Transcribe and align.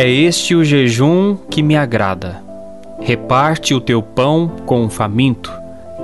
É 0.00 0.08
este 0.08 0.54
o 0.54 0.64
jejum 0.64 1.34
que 1.50 1.60
me 1.60 1.76
agrada. 1.76 2.40
Reparte 3.00 3.74
o 3.74 3.80
teu 3.80 4.00
pão 4.00 4.46
com 4.64 4.86
o 4.86 4.88
faminto, 4.88 5.52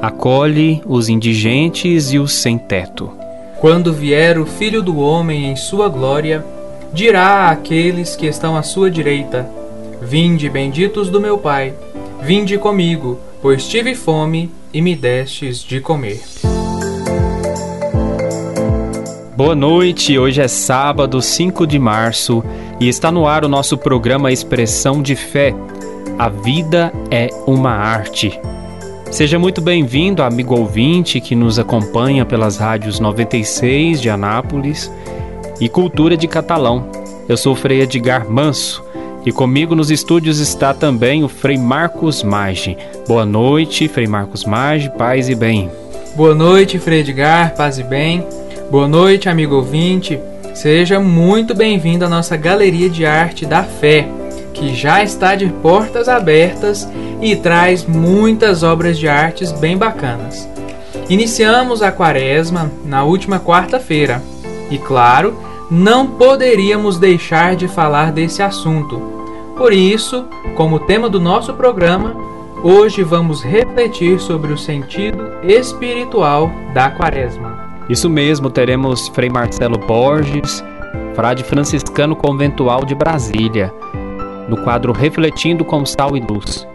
acolhe 0.03 0.83
os 0.85 1.09
indigentes 1.09 2.12
e 2.12 2.19
os 2.19 2.33
sem 2.33 2.59
teto. 2.59 3.12
Quando 3.61 3.93
vier 3.93 4.37
o 4.37 4.46
Filho 4.46 4.83
do 4.83 4.99
Homem 4.99 5.46
em 5.46 5.54
sua 5.54 5.88
glória, 5.88 6.45
dirá 6.93 7.51
àqueles 7.51 8.17
que 8.17 8.26
estão 8.26 8.57
à 8.57 8.65
sua 8.65 8.90
direita: 8.90 9.49
Vinde, 10.03 10.51
benditos 10.51 11.08
do 11.08 11.21
meu 11.21 11.38
Pai, 11.38 11.72
vinde 12.21 12.58
comigo, 12.58 13.21
pois 13.40 13.69
tive 13.69 13.95
fome 13.95 14.51
e 14.72 14.83
me 14.83 14.97
destes 14.97 15.58
de 15.58 15.81
comer. 15.81 16.20
Boa 19.37 19.56
noite, 19.56 20.16
hoje 20.16 20.41
é 20.41 20.46
sábado, 20.46 21.20
5 21.20 21.66
de 21.66 21.77
março, 21.77 22.45
e 22.78 22.88
está 22.88 23.10
no 23.10 23.27
ar 23.27 23.45
o 23.45 23.48
nosso 23.48 23.77
programa 23.77 24.30
Expressão 24.30 25.02
de 25.02 25.16
Fé. 25.16 25.52
A 26.16 26.29
vida 26.29 26.92
é 27.11 27.29
uma 27.45 27.73
arte. 27.73 28.39
Seja 29.11 29.37
muito 29.37 29.61
bem-vindo, 29.61 30.23
amigo 30.23 30.56
ouvinte 30.56 31.20
que 31.20 31.34
nos 31.34 31.59
acompanha 31.59 32.25
pelas 32.25 32.59
rádios 32.59 33.01
96 33.01 34.01
de 34.01 34.09
Anápolis 34.09 34.89
e 35.61 35.69
Cultura 35.69 36.16
de 36.16 36.28
Catalão. 36.28 36.89
Eu 37.28 37.37
sou 37.37 37.55
o 37.55 37.56
Frei 37.56 37.80
Edgar 37.80 38.30
Manso 38.30 38.84
e 39.27 39.33
comigo 39.33 39.75
nos 39.75 39.91
estúdios 39.91 40.39
está 40.39 40.73
também 40.73 41.25
o 41.25 41.28
Frei 41.28 41.59
Marcos 41.59 42.23
Maggi. 42.23 42.78
Boa 43.09 43.27
noite, 43.27 43.89
Frei 43.89 44.06
Marcos 44.06 44.45
Maggi, 44.45 44.91
paz 44.97 45.28
e 45.28 45.34
bem. 45.34 45.69
Boa 46.14 46.37
noite, 46.37 46.78
Frei 46.78 47.01
Edgar, 47.01 47.53
paz 47.56 47.80
e 47.80 47.83
bem. 47.83 48.25
Boa 48.71 48.89
noite, 48.89 49.29
amigo 49.29 49.57
ouvinte. 49.57 50.19
Seja 50.55 50.99
muito 50.99 51.55
bem-vindo 51.55 52.05
à 52.05 52.09
nossa 52.09 52.37
Galeria 52.37 52.89
de 52.89 53.05
Arte 53.05 53.45
da 53.45 53.63
Fé, 53.63 54.09
que 54.55 54.75
já 54.75 55.03
está 55.03 55.35
de 55.35 55.47
portas 55.48 56.09
abertas 56.09 56.89
e 57.21 57.37
traz 57.37 57.84
muitas 57.84 58.62
obras 58.62 58.98
de 58.98 59.06
artes 59.06 59.53
bem 59.53 59.77
bacanas. 59.77 60.48
Iniciamos 61.09 61.83
a 61.83 61.93
quaresma 61.93 62.71
na 62.84 63.05
última 63.05 63.39
quarta-feira 63.39 64.23
e, 64.71 64.78
claro, 64.78 65.39
não 65.71 66.06
poderíamos 66.06 66.99
deixar 66.99 67.55
de 67.56 67.69
falar 67.69 68.12
desse 68.12 68.43
assunto. 68.43 68.99
Por 69.56 69.73
isso, 69.73 70.25
como 70.56 70.81
tema 70.81 71.09
do 71.09 71.21
nosso 71.21 71.53
programa, 71.53 72.17
hoje 72.62 73.03
vamos 73.03 73.43
refletir 73.43 74.19
sobre 74.19 74.53
o 74.53 74.59
sentido 74.59 75.33
espiritual 75.45 76.51
da 76.73 76.91
quaresma. 76.91 77.64
Isso 77.89 78.09
mesmo, 78.09 78.51
teremos 78.51 79.09
Frei 79.09 79.29
Marcelo 79.29 79.79
Borges, 79.79 80.65
frade 81.15 81.45
franciscano 81.45 82.17
conventual 82.17 82.85
de 82.85 82.95
Brasília, 82.95 83.73
no 84.49 84.57
quadro 84.57 84.93
Refletindo 84.93 85.65
com 85.65 85.85
Sal 85.85 86.17
e 86.17 86.21
Luz. 86.21 86.67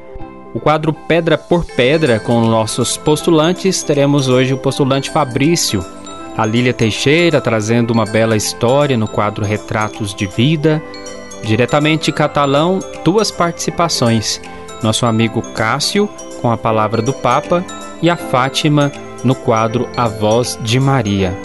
O 0.54 0.60
quadro 0.60 0.94
Pedra 0.94 1.38
por 1.38 1.66
Pedra, 1.66 2.20
com 2.20 2.42
nossos 2.42 2.98
postulantes, 2.98 3.84
teremos 3.84 4.28
hoje 4.28 4.54
o 4.54 4.58
postulante 4.58 5.12
Fabrício, 5.12 5.84
a 6.38 6.46
Lília 6.46 6.74
Teixeira 6.74 7.42
trazendo 7.42 7.92
uma 7.92 8.06
bela 8.06 8.38
história 8.38 8.98
no 8.98 9.08
quadro 9.08 9.44
Retratos 9.44 10.14
de 10.14 10.26
Vida. 10.26 10.82
Diretamente 11.44 12.12
catalão, 12.12 12.80
duas 13.04 13.30
participações. 13.30 14.42
Nosso 14.82 15.06
amigo 15.06 15.42
Cássio, 15.54 16.10
com 16.42 16.52
a 16.52 16.58
palavra 16.58 17.02
do 17.02 17.14
Papa, 17.14 17.64
e 18.02 18.10
a 18.10 18.16
Fátima 18.16 18.92
no 19.23 19.36
quadro 19.36 19.88
A 19.95 20.08
Voz 20.08 20.58
de 20.62 20.80
Maria. 20.80 21.36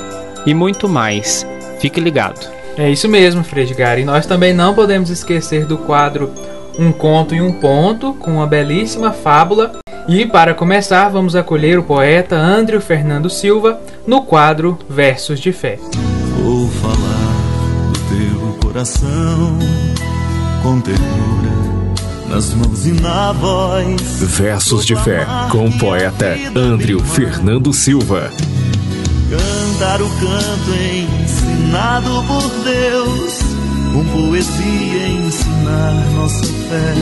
E 0.46 0.54
muito 0.54 0.88
mais. 0.88 1.46
Fique 1.80 2.00
ligado. 2.00 2.40
É 2.76 2.90
isso 2.90 3.08
mesmo, 3.08 3.44
Fredgar. 3.44 3.98
E 3.98 4.04
nós 4.04 4.26
também 4.26 4.52
não 4.52 4.74
podemos 4.74 5.10
esquecer 5.10 5.64
do 5.64 5.78
quadro 5.78 6.32
Um 6.78 6.90
Conto 6.90 7.34
e 7.34 7.40
um 7.40 7.52
Ponto, 7.52 8.14
com 8.14 8.32
uma 8.32 8.46
belíssima 8.46 9.12
fábula. 9.12 9.72
E 10.08 10.26
para 10.26 10.54
começar, 10.54 11.08
vamos 11.08 11.34
acolher 11.34 11.78
o 11.78 11.82
poeta 11.82 12.36
Andrew 12.36 12.80
Fernando 12.80 13.30
Silva 13.30 13.80
no 14.06 14.22
quadro 14.22 14.78
Versos 14.88 15.40
de 15.40 15.52
Fé. 15.52 15.78
Vou 16.42 16.68
falar 16.68 17.92
do 17.92 17.98
teu 18.08 18.58
coração 18.60 19.58
com 20.62 20.80
ternura 20.80 21.33
nas 22.34 22.52
mãos 22.52 22.84
e 22.84 22.90
na 22.90 23.30
voz. 23.30 24.00
Versos 24.20 24.84
de 24.84 24.96
Fé 24.96 25.24
com 25.52 25.66
o 25.68 25.78
poeta 25.78 26.34
Andrew 26.56 26.98
Fernando 26.98 27.72
Silva. 27.72 28.28
Cantar 29.30 30.02
o 30.02 30.08
canto 30.08 30.70
ensinado 30.74 32.10
por 32.26 32.64
Deus, 32.64 33.38
com 33.92 34.04
poesia 34.06 35.08
ensinar 35.08 35.94
nossa 36.16 36.44
fé. 36.44 36.94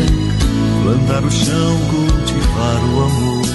Plantar 0.83 1.25
o 1.25 1.31
chão, 1.31 1.79
cultivar 1.89 2.85
o 2.93 3.05
amor, 3.05 3.47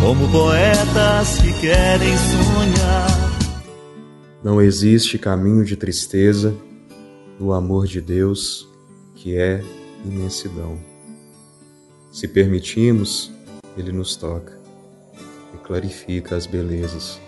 como 0.00 0.28
poetas 0.28 1.38
que 1.38 1.52
querem 1.54 2.16
sonhar. 2.16 3.32
Não 4.44 4.62
existe 4.62 5.18
caminho 5.18 5.64
de 5.64 5.74
tristeza 5.74 6.54
no 7.40 7.52
amor 7.52 7.88
de 7.88 8.00
Deus, 8.00 8.68
que 9.16 9.36
é 9.36 9.64
imensidão. 10.04 10.78
Se 12.12 12.28
permitimos, 12.28 13.30
Ele 13.76 13.92
nos 13.92 14.16
toca 14.16 14.58
e 15.54 15.58
clarifica 15.58 16.36
as 16.36 16.46
belezas. 16.46 17.20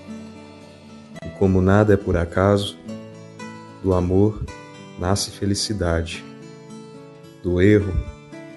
E 1.25 1.29
como 1.39 1.61
nada 1.61 1.95
é 1.95 1.97
por 1.97 2.17
acaso, 2.17 2.77
do 3.83 3.95
amor 3.95 4.45
nasce 4.99 5.31
felicidade, 5.31 6.25
do 7.43 7.61
erro, 7.61 7.93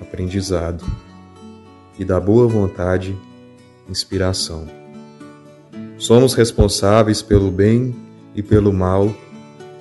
aprendizado, 0.01 0.85
e 1.97 2.05
da 2.05 2.19
boa 2.19 2.47
vontade, 2.47 3.17
inspiração. 3.89 4.67
Somos 5.97 6.33
responsáveis 6.33 7.21
pelo 7.21 7.49
bem 7.49 7.95
e 8.35 8.43
pelo 8.43 8.71
mal 8.71 9.11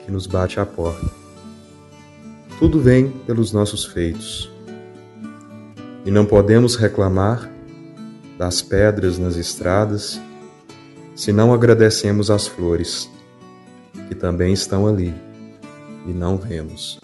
que 0.04 0.10
nos 0.10 0.26
bate 0.26 0.58
à 0.58 0.64
porta 0.64 1.25
tudo 2.58 2.80
vem 2.80 3.10
pelos 3.26 3.52
nossos 3.52 3.84
feitos. 3.84 4.50
E 6.04 6.10
não 6.10 6.24
podemos 6.24 6.74
reclamar 6.76 7.50
das 8.38 8.62
pedras 8.62 9.18
nas 9.18 9.36
estradas 9.36 10.20
se 11.14 11.32
não 11.32 11.52
agradecemos 11.52 12.30
as 12.30 12.46
flores, 12.46 13.10
que 14.08 14.14
também 14.14 14.52
estão 14.52 14.86
ali 14.86 15.14
e 16.06 16.12
não 16.12 16.38
vemos. 16.38 16.98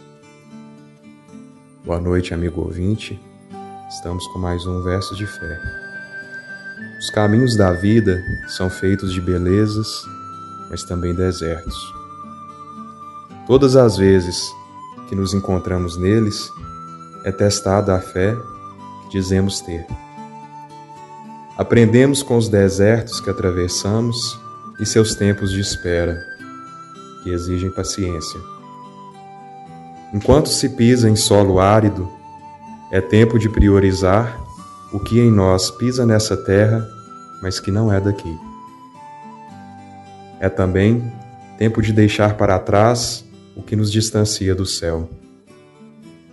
Boa 1.84 2.00
noite, 2.00 2.32
amigo 2.32 2.62
ouvinte. 2.62 3.20
Estamos 3.90 4.26
com 4.28 4.38
mais 4.38 4.64
um 4.66 4.82
verso 4.82 5.14
de 5.16 5.26
fé. 5.26 5.60
Os 6.98 7.10
caminhos 7.10 7.56
da 7.56 7.72
vida 7.72 8.22
são 8.56 8.70
feitos 8.70 9.12
de 9.12 9.20
belezas, 9.20 9.88
mas 10.70 10.84
também 10.84 11.14
desertos. 11.14 11.74
Todas 13.46 13.76
as 13.76 13.96
vezes 13.96 14.50
que 15.12 15.16
nos 15.16 15.34
encontramos 15.34 15.98
neles, 15.98 16.50
é 17.22 17.30
testada 17.30 17.94
a 17.94 18.00
fé 18.00 18.34
que 19.02 19.18
dizemos 19.18 19.60
ter. 19.60 19.86
Aprendemos 21.58 22.22
com 22.22 22.38
os 22.38 22.48
desertos 22.48 23.20
que 23.20 23.28
atravessamos 23.28 24.40
e 24.80 24.86
seus 24.86 25.14
tempos 25.14 25.50
de 25.50 25.60
espera, 25.60 26.18
que 27.22 27.28
exigem 27.28 27.70
paciência. 27.70 28.40
Enquanto 30.14 30.48
se 30.48 30.70
pisa 30.70 31.10
em 31.10 31.14
solo 31.14 31.60
árido, 31.60 32.08
é 32.90 33.02
tempo 33.02 33.38
de 33.38 33.50
priorizar 33.50 34.40
o 34.94 34.98
que 34.98 35.20
em 35.20 35.30
nós 35.30 35.70
pisa 35.70 36.06
nessa 36.06 36.38
terra, 36.38 36.88
mas 37.42 37.60
que 37.60 37.70
não 37.70 37.92
é 37.92 38.00
daqui. 38.00 38.34
É 40.40 40.48
também 40.48 41.12
tempo 41.58 41.82
de 41.82 41.92
deixar 41.92 42.34
para 42.38 42.58
trás 42.58 43.22
o 43.56 43.62
que 43.62 43.76
nos 43.76 43.90
distancia 43.90 44.54
do 44.54 44.66
céu. 44.66 45.08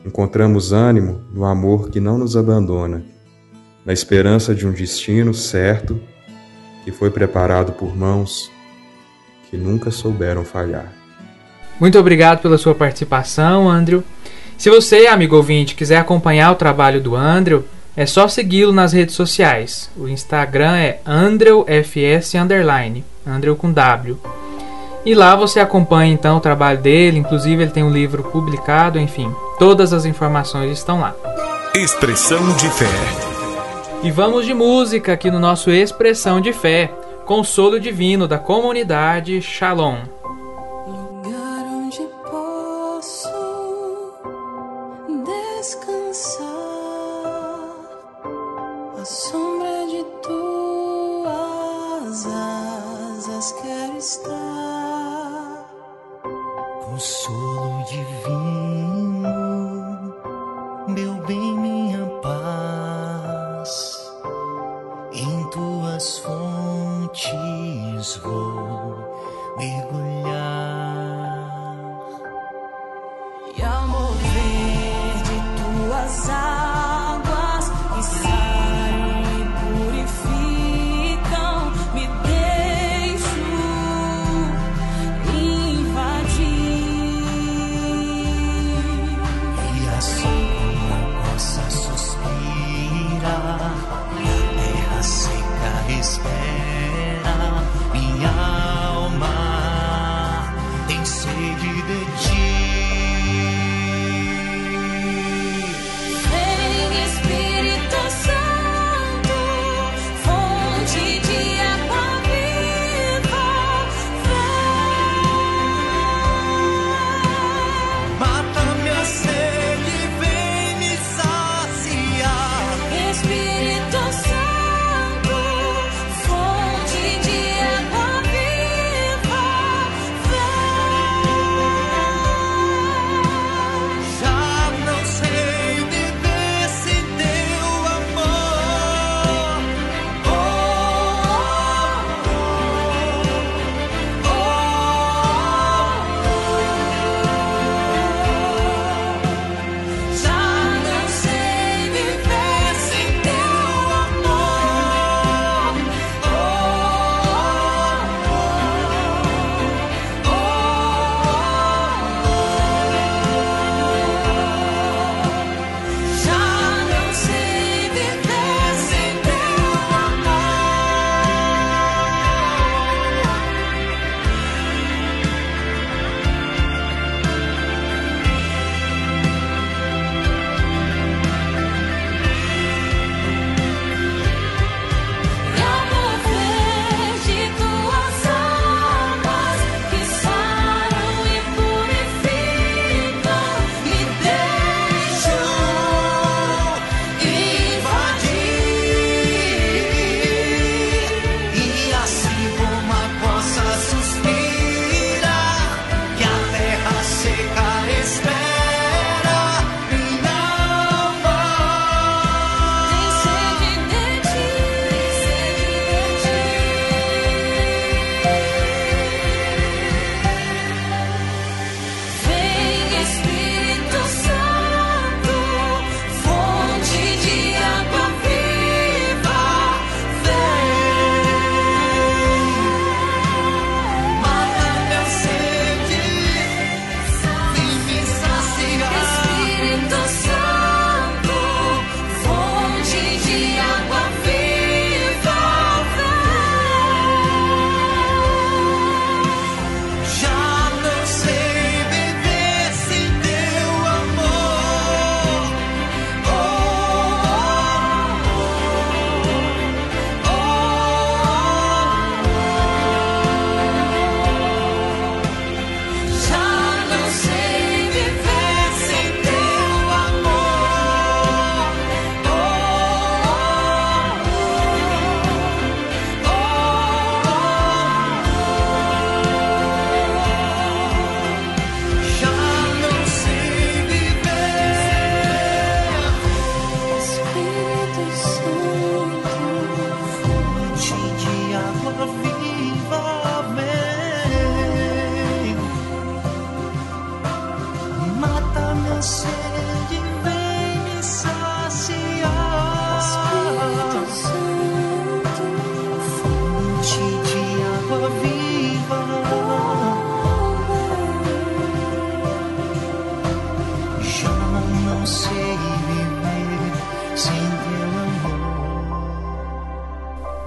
Encontramos 0.05 0.71
ânimo 0.71 1.21
no 1.33 1.45
amor 1.45 1.89
que 1.89 1.99
não 1.99 2.17
nos 2.17 2.37
abandona, 2.37 3.03
na 3.85 3.93
esperança 3.93 4.55
de 4.55 4.65
um 4.65 4.71
destino 4.71 5.33
certo 5.33 5.99
que 6.83 6.91
foi 6.91 7.11
preparado 7.11 7.73
por 7.73 7.95
mãos 7.95 8.49
que 9.49 9.57
nunca 9.57 9.91
souberam 9.91 10.45
falhar. 10.45 10.93
Muito 11.79 11.97
obrigado 11.97 12.41
pela 12.41 12.57
sua 12.57 12.75
participação, 12.75 13.69
Andrew. 13.69 14.03
Se 14.57 14.69
você, 14.69 15.07
amigo 15.07 15.35
ouvinte, 15.35 15.75
quiser 15.75 15.97
acompanhar 15.97 16.51
o 16.51 16.55
trabalho 16.55 17.01
do 17.01 17.15
Andrew, 17.15 17.63
é 17.95 18.05
só 18.05 18.27
segui-lo 18.27 18.71
nas 18.71 18.93
redes 18.93 19.15
sociais. 19.15 19.89
O 19.97 20.07
Instagram 20.07 20.75
é 20.75 20.99
AndrewFS 21.05 22.33
Andrew 23.25 23.55
com 23.55 23.71
W. 23.71 24.19
E 25.05 25.15
lá 25.15 25.35
você 25.35 25.59
acompanha 25.59 26.13
então 26.13 26.37
o 26.37 26.41
trabalho 26.41 26.79
dele, 26.79 27.19
inclusive 27.19 27.63
ele 27.63 27.71
tem 27.71 27.83
um 27.83 27.91
livro 27.91 28.23
publicado, 28.23 28.99
enfim, 28.99 29.33
todas 29.57 29.93
as 29.93 30.05
informações 30.05 30.71
estão 30.71 30.99
lá. 30.99 31.15
Expressão 31.73 32.55
de 32.55 32.69
fé. 32.69 32.85
E 34.03 34.11
vamos 34.11 34.45
de 34.45 34.53
música 34.53 35.13
aqui 35.13 35.29
no 35.29 35.39
nosso 35.39 35.71
Expressão 35.71 36.39
de 36.39 36.53
Fé, 36.53 36.91
consolo 37.25 37.79
divino 37.79 38.27
da 38.27 38.37
comunidade 38.37 39.41
Shalom. 39.41 40.18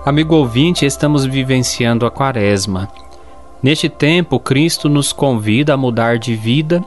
Amigo 0.04 0.34
ouvinte, 0.34 0.84
estamos 0.84 1.24
vivenciando 1.24 2.04
a 2.04 2.10
Quaresma. 2.10 2.88
Neste 3.62 3.88
tempo, 3.88 4.40
Cristo 4.40 4.88
nos 4.88 5.12
convida 5.12 5.74
a 5.74 5.76
mudar 5.76 6.18
de 6.18 6.34
vida. 6.34 6.84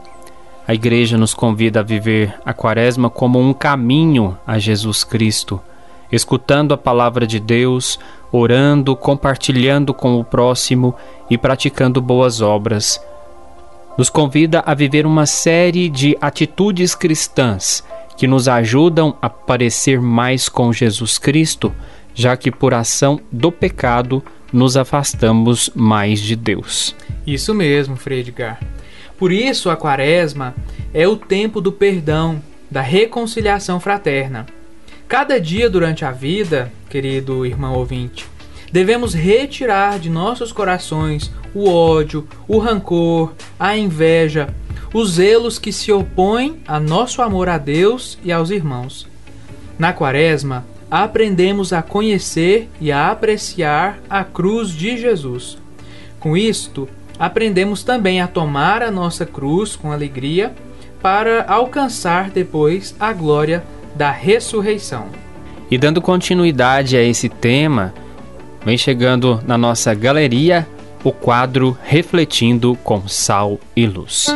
A 0.67 0.73
igreja 0.73 1.17
nos 1.17 1.33
convida 1.33 1.79
a 1.79 1.83
viver 1.83 2.35
a 2.45 2.53
Quaresma 2.53 3.09
como 3.09 3.39
um 3.39 3.53
caminho 3.53 4.37
a 4.45 4.59
Jesus 4.59 5.05
Cristo, 5.05 5.61
escutando 6.11 6.73
a 6.73 6.77
palavra 6.77 7.25
de 7.25 7.39
Deus, 7.39 7.97
orando, 8.33 8.97
compartilhando 8.97 9.93
com 9.93 10.19
o 10.19 10.23
próximo 10.25 10.93
e 11.29 11.37
praticando 11.37 12.01
boas 12.01 12.41
obras. 12.41 12.99
Nos 13.97 14.09
convida 14.09 14.61
a 14.65 14.73
viver 14.73 15.05
uma 15.05 15.25
série 15.25 15.87
de 15.87 16.17
atitudes 16.19 16.93
cristãs 16.93 17.81
que 18.17 18.27
nos 18.27 18.49
ajudam 18.49 19.15
a 19.21 19.29
parecer 19.29 20.01
mais 20.01 20.49
com 20.49 20.73
Jesus 20.73 21.17
Cristo, 21.17 21.73
já 22.15 22.35
que 22.35 22.49
por 22.49 22.73
ação 22.73 23.19
do 23.31 23.51
pecado 23.51 24.23
nos 24.51 24.77
afastamos 24.77 25.69
mais 25.75 26.19
de 26.19 26.35
Deus. 26.35 26.95
Isso 27.27 27.53
mesmo, 27.53 27.97
Frei 27.97 28.21
Edgar. 28.21 28.59
Por 29.17 29.31
isso, 29.31 29.69
a 29.69 29.75
Quaresma 29.77 30.55
é 30.93 31.07
o 31.07 31.17
tempo 31.17 31.59
do 31.59 31.71
perdão, 31.71 32.41
da 32.71 32.81
reconciliação 32.81 33.79
fraterna. 33.79 34.45
Cada 35.07 35.39
dia 35.39 35.69
durante 35.69 36.03
a 36.03 36.11
vida, 36.11 36.71
querido 36.89 37.45
irmão 37.45 37.75
ouvinte, 37.75 38.25
devemos 38.71 39.13
retirar 39.13 39.99
de 39.99 40.09
nossos 40.09 40.51
corações 40.51 41.31
o 41.53 41.69
ódio, 41.69 42.27
o 42.47 42.57
rancor, 42.57 43.33
a 43.59 43.77
inveja, 43.77 44.49
os 44.93 45.11
zelos 45.11 45.59
que 45.59 45.71
se 45.71 45.91
opõem 45.91 46.59
a 46.67 46.79
nosso 46.79 47.21
amor 47.21 47.49
a 47.49 47.57
Deus 47.57 48.17
e 48.23 48.31
aos 48.31 48.49
irmãos. 48.49 49.07
Na 49.77 49.93
Quaresma, 49.93 50.65
aprendemos 50.89 51.73
a 51.73 51.81
conhecer 51.81 52.69
e 52.79 52.91
a 52.91 53.11
apreciar 53.11 53.99
a 54.09 54.23
cruz 54.23 54.69
de 54.69 54.97
Jesus. 54.97 55.57
Com 56.19 56.35
isto, 56.35 56.87
aprendemos 57.19 57.83
também 57.83 58.21
a 58.21 58.27
tomar 58.27 58.81
a 58.81 58.91
nossa 58.91 59.25
cruz 59.25 59.75
com 59.75 59.91
alegria 59.91 60.53
para 61.01 61.45
alcançar 61.47 62.29
depois 62.29 62.95
a 62.99 63.13
glória 63.13 63.63
da 63.95 64.11
ressurreição. 64.11 65.07
E 65.69 65.77
dando 65.77 66.01
continuidade 66.01 66.95
a 66.97 67.01
esse 67.03 67.29
tema, 67.29 67.93
vem 68.65 68.77
chegando 68.77 69.41
na 69.45 69.57
nossa 69.57 69.93
galeria 69.93 70.67
o 71.03 71.11
quadro 71.11 71.77
Refletindo 71.83 72.75
com 72.83 73.07
Sal 73.07 73.59
e 73.75 73.85
Luz. 73.85 74.27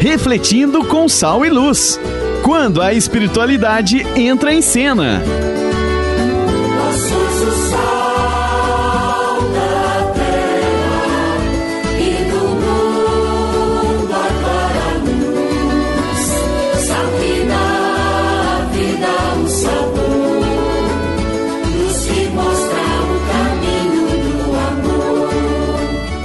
Refletindo 0.00 0.84
com 0.84 1.08
Sal 1.08 1.44
e 1.44 1.50
Luz. 1.50 1.98
Quando 2.42 2.80
a 2.80 2.92
espiritualidade 2.92 4.06
entra 4.16 4.52
em 4.52 4.62
cena. 4.62 5.22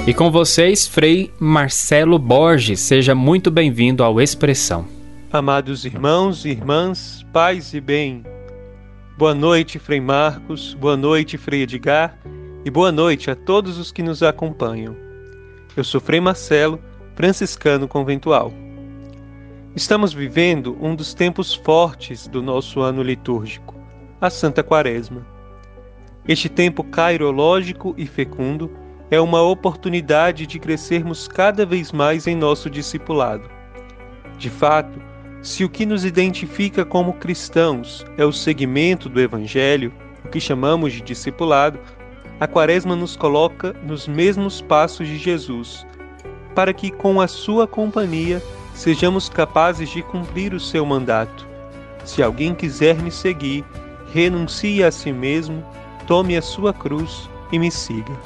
E 0.06 0.12
com 0.12 0.30
vocês, 0.30 0.86
Frei 0.86 1.30
Marcelo 1.40 2.18
Borges. 2.18 2.78
Seja 2.80 3.14
muito 3.14 3.50
bem-vindo 3.50 4.04
ao 4.04 4.20
Expressão. 4.20 4.93
Amados 5.34 5.84
irmãos 5.84 6.44
e 6.44 6.50
irmãs, 6.50 7.26
paz 7.32 7.74
e 7.74 7.80
bem. 7.80 8.22
Boa 9.18 9.34
noite, 9.34 9.80
Frei 9.80 10.00
Marcos. 10.00 10.74
Boa 10.74 10.96
noite, 10.96 11.36
Frei 11.36 11.62
Edgar. 11.62 12.16
E 12.64 12.70
boa 12.70 12.92
noite 12.92 13.32
a 13.32 13.34
todos 13.34 13.76
os 13.76 13.90
que 13.90 14.00
nos 14.00 14.22
acompanham. 14.22 14.94
Eu 15.76 15.82
sou 15.82 16.00
Frei 16.00 16.20
Marcelo, 16.20 16.78
franciscano 17.16 17.88
conventual. 17.88 18.52
Estamos 19.74 20.12
vivendo 20.12 20.78
um 20.80 20.94
dos 20.94 21.12
tempos 21.12 21.52
fortes 21.52 22.28
do 22.28 22.40
nosso 22.40 22.80
ano 22.80 23.02
litúrgico, 23.02 23.74
a 24.20 24.30
Santa 24.30 24.62
Quaresma. 24.62 25.26
Este 26.28 26.48
tempo 26.48 26.84
cairológico 26.84 27.92
e 27.98 28.06
fecundo 28.06 28.70
é 29.10 29.20
uma 29.20 29.42
oportunidade 29.42 30.46
de 30.46 30.60
crescermos 30.60 31.26
cada 31.26 31.66
vez 31.66 31.90
mais 31.90 32.28
em 32.28 32.36
nosso 32.36 32.70
discipulado. 32.70 33.50
De 34.38 34.48
fato, 34.48 35.13
se 35.44 35.62
o 35.62 35.68
que 35.68 35.84
nos 35.84 36.06
identifica 36.06 36.86
como 36.86 37.12
cristãos 37.12 38.04
é 38.16 38.24
o 38.24 38.32
segmento 38.32 39.10
do 39.10 39.20
Evangelho, 39.20 39.92
o 40.24 40.28
que 40.28 40.40
chamamos 40.40 40.94
de 40.94 41.02
discipulado, 41.02 41.78
a 42.40 42.46
Quaresma 42.48 42.96
nos 42.96 43.14
coloca 43.14 43.76
nos 43.86 44.08
mesmos 44.08 44.62
passos 44.62 45.06
de 45.06 45.18
Jesus, 45.18 45.86
para 46.54 46.72
que, 46.72 46.90
com 46.90 47.20
a 47.20 47.28
sua 47.28 47.66
companhia, 47.66 48.42
sejamos 48.74 49.28
capazes 49.28 49.90
de 49.90 50.02
cumprir 50.02 50.54
o 50.54 50.58
seu 50.60 50.86
mandato. 50.86 51.46
Se 52.06 52.22
alguém 52.22 52.54
quiser 52.54 52.96
me 52.96 53.10
seguir, 53.10 53.62
renuncie 54.14 54.82
a 54.82 54.90
si 54.90 55.12
mesmo, 55.12 55.62
tome 56.06 56.38
a 56.38 56.42
sua 56.42 56.72
cruz 56.72 57.28
e 57.52 57.58
me 57.58 57.70
siga. 57.70 58.18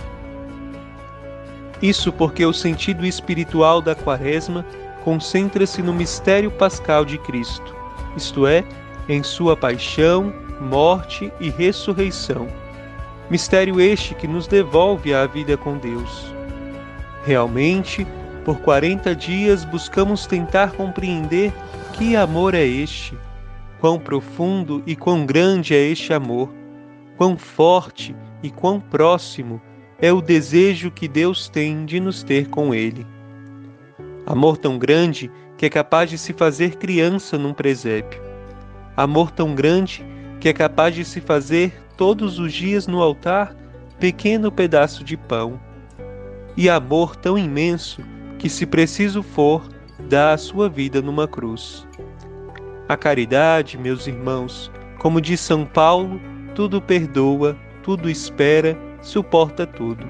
Isso 1.82 2.12
porque 2.12 2.46
o 2.46 2.52
sentido 2.52 3.04
espiritual 3.04 3.82
da 3.82 3.96
Quaresma 3.96 4.64
concentra-se 5.04 5.82
no 5.82 5.92
mistério 5.92 6.50
pascal 6.50 7.04
de 7.04 7.18
Cristo, 7.18 7.74
isto 8.16 8.46
é, 8.46 8.64
em 9.08 9.22
sua 9.22 9.56
paixão, 9.56 10.32
morte 10.60 11.32
e 11.40 11.50
ressurreição. 11.50 12.48
Mistério 13.30 13.80
este 13.80 14.14
que 14.14 14.26
nos 14.26 14.46
devolve 14.46 15.14
à 15.14 15.26
vida 15.26 15.56
com 15.56 15.76
Deus. 15.76 16.32
Realmente, 17.24 18.06
por 18.44 18.58
40 18.60 19.14
dias 19.14 19.64
buscamos 19.64 20.26
tentar 20.26 20.72
compreender 20.72 21.52
que 21.92 22.16
amor 22.16 22.54
é 22.54 22.64
este, 22.64 23.16
quão 23.80 23.98
profundo 23.98 24.82
e 24.86 24.96
quão 24.96 25.26
grande 25.26 25.74
é 25.74 25.78
este 25.78 26.12
amor, 26.12 26.48
quão 27.16 27.36
forte 27.36 28.16
e 28.42 28.50
quão 28.50 28.80
próximo 28.80 29.60
é 30.00 30.12
o 30.12 30.22
desejo 30.22 30.90
que 30.90 31.08
Deus 31.08 31.48
tem 31.48 31.84
de 31.84 32.00
nos 32.00 32.22
ter 32.22 32.48
com 32.48 32.74
Ele. 32.74 33.06
Amor 34.30 34.58
tão 34.58 34.76
grande 34.78 35.30
que 35.56 35.64
é 35.64 35.70
capaz 35.70 36.10
de 36.10 36.18
se 36.18 36.34
fazer 36.34 36.76
criança 36.76 37.38
num 37.38 37.54
presépio. 37.54 38.20
Amor 38.94 39.30
tão 39.30 39.54
grande 39.54 40.04
que 40.38 40.50
é 40.50 40.52
capaz 40.52 40.94
de 40.94 41.02
se 41.02 41.18
fazer 41.18 41.72
todos 41.96 42.38
os 42.38 42.52
dias 42.52 42.86
no 42.86 43.02
altar 43.02 43.56
pequeno 43.98 44.52
pedaço 44.52 45.02
de 45.02 45.16
pão. 45.16 45.58
E 46.58 46.68
amor 46.68 47.16
tão 47.16 47.38
imenso 47.38 48.02
que, 48.38 48.50
se 48.50 48.66
preciso 48.66 49.22
for, 49.22 49.66
dá 50.10 50.34
a 50.34 50.36
sua 50.36 50.68
vida 50.68 51.00
numa 51.00 51.26
cruz. 51.26 51.88
A 52.86 52.98
caridade, 52.98 53.78
meus 53.78 54.06
irmãos, 54.06 54.70
como 54.98 55.22
diz 55.22 55.40
São 55.40 55.64
Paulo, 55.64 56.20
tudo 56.54 56.82
perdoa, 56.82 57.56
tudo 57.82 58.10
espera 58.10 58.76
suporta 59.00 59.66
tudo. 59.66 60.06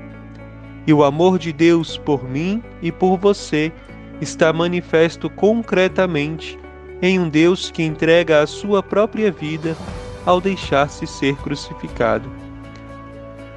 E 0.88 0.92
o 0.92 1.04
amor 1.04 1.38
de 1.38 1.52
Deus 1.52 1.96
por 1.96 2.28
mim 2.28 2.60
e 2.82 2.90
por 2.90 3.16
você 3.16 3.72
está 4.20 4.52
manifesto 4.52 5.30
concretamente 5.30 6.58
em 7.00 7.18
um 7.18 7.28
Deus 7.28 7.70
que 7.70 7.82
entrega 7.82 8.42
a 8.42 8.46
sua 8.46 8.82
própria 8.82 9.30
vida 9.30 9.76
ao 10.26 10.40
deixar-se 10.40 11.06
ser 11.06 11.37
crucificado. 11.37 12.30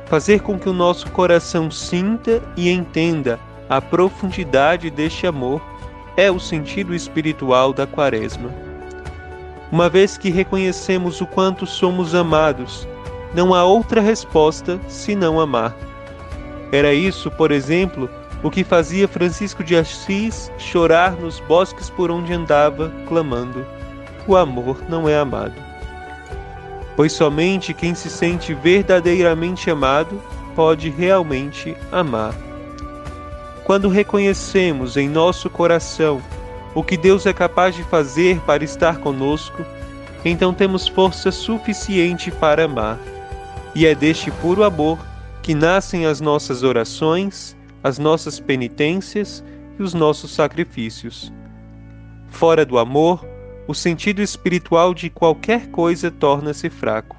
Fazer 0.05 0.41
com 0.41 0.59
que 0.59 0.69
o 0.69 0.73
nosso 0.73 1.09
coração 1.11 1.71
sinta 1.71 2.41
e 2.55 2.69
entenda 2.69 3.39
a 3.69 3.81
profundidade 3.81 4.89
deste 4.89 5.25
amor 5.25 5.61
é 6.17 6.29
o 6.29 6.39
sentido 6.39 6.93
espiritual 6.93 7.73
da 7.73 7.87
Quaresma. 7.87 8.51
Uma 9.71 9.89
vez 9.89 10.17
que 10.17 10.29
reconhecemos 10.29 11.21
o 11.21 11.25
quanto 11.25 11.65
somos 11.65 12.13
amados 12.13 12.87
não 13.33 13.53
há 13.53 13.63
outra 13.63 14.01
resposta 14.01 14.79
senão 14.89 15.39
amar. 15.39 15.75
Era 16.71 16.93
isso, 16.93 17.31
por 17.31 17.51
exemplo, 17.51 18.09
o 18.43 18.49
que 18.49 18.63
fazia 18.63 19.07
Francisco 19.07 19.63
de 19.63 19.75
Assis 19.75 20.51
chorar 20.57 21.11
nos 21.13 21.39
bosques 21.41 21.89
por 21.89 22.09
onde 22.09 22.33
andava, 22.33 22.91
clamando: 23.07 23.65
O 24.27 24.35
amor 24.35 24.77
não 24.89 25.07
é 25.07 25.17
amado. 25.17 25.55
Pois 26.95 27.13
somente 27.13 27.73
quem 27.73 27.95
se 27.95 28.09
sente 28.09 28.53
verdadeiramente 28.53 29.69
amado 29.69 30.21
pode 30.55 30.89
realmente 30.89 31.75
amar. 31.91 32.33
Quando 33.63 33.87
reconhecemos 33.87 34.97
em 34.97 35.07
nosso 35.07 35.49
coração 35.49 36.21
o 36.73 36.83
que 36.83 36.97
Deus 36.97 37.25
é 37.25 37.33
capaz 37.33 37.75
de 37.75 37.83
fazer 37.83 38.39
para 38.41 38.63
estar 38.63 38.97
conosco, 38.97 39.65
então 40.25 40.53
temos 40.53 40.87
força 40.87 41.31
suficiente 41.31 42.31
para 42.31 42.65
amar 42.65 42.97
e 43.73 43.85
é 43.85 43.95
deste 43.95 44.29
puro 44.31 44.63
amor 44.63 44.99
que 45.41 45.55
nascem 45.55 46.05
as 46.05 46.21
nossas 46.21 46.63
orações, 46.63 47.55
as 47.83 47.97
nossas 47.97 48.39
penitências 48.39 49.43
e 49.79 49.83
os 49.83 49.93
nossos 49.93 50.31
sacrifícios. 50.31 51.31
Fora 52.27 52.65
do 52.65 52.77
amor, 52.77 53.25
o 53.67 53.73
sentido 53.73 54.21
espiritual 54.21 54.93
de 54.93 55.09
qualquer 55.09 55.67
coisa 55.67 56.09
torna-se 56.11 56.69
fraco. 56.69 57.17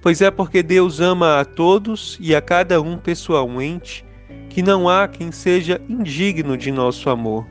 Pois 0.00 0.20
é 0.20 0.30
porque 0.30 0.62
Deus 0.62 1.00
ama 1.00 1.40
a 1.40 1.44
todos 1.44 2.16
e 2.20 2.34
a 2.34 2.40
cada 2.40 2.80
um 2.80 2.96
pessoalmente 2.96 4.04
que 4.48 4.62
não 4.62 4.88
há 4.88 5.06
quem 5.06 5.30
seja 5.30 5.80
indigno 5.88 6.56
de 6.56 6.70
nosso 6.70 7.10
amor. 7.10 7.46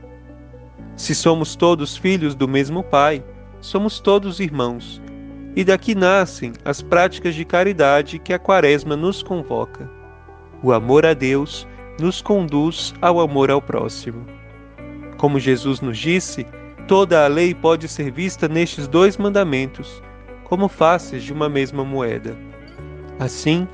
Se 0.96 1.14
somos 1.14 1.56
todos 1.56 1.96
filhos 1.96 2.34
do 2.34 2.48
mesmo 2.48 2.84
Pai, 2.84 3.24
somos 3.62 4.00
todos 4.00 4.40
irmãos 4.40 5.02
e 5.56 5.64
daqui 5.64 5.94
nascem 5.96 6.54
as 6.64 6.82
práticas 6.82 7.36
de 7.36 7.44
caridade 7.44 8.20
que 8.20 8.34
a 8.34 8.40
Quaresma 8.40 8.96
nos 8.96 9.22
convoca. 9.22 9.97
O 10.64 10.74
amor 10.74 11.06
a 11.06 11.14
Deus 11.14 11.68
nos 12.00 12.22
conduz 12.22 12.94
ao 13.02 13.20
amor 13.20 13.52
ao 13.52 13.62
próximo. 13.62 14.26
Como 15.18 15.40
Jesus 15.40 15.82
nos 15.82 15.98
disse, 15.98 16.46
toda 16.88 17.24
a 17.24 17.28
lei 17.28 17.54
pode 17.54 17.88
ser 17.88 18.12
vista 18.12 18.48
nestes 18.48 18.88
dois 18.88 19.18
mandamentos, 19.18 20.02
como 20.44 20.68
faces 20.68 21.24
de 21.24 21.32
uma 21.32 21.48
mesma 21.48 21.84
moeda. 21.84 22.36
Assim, 23.20 23.68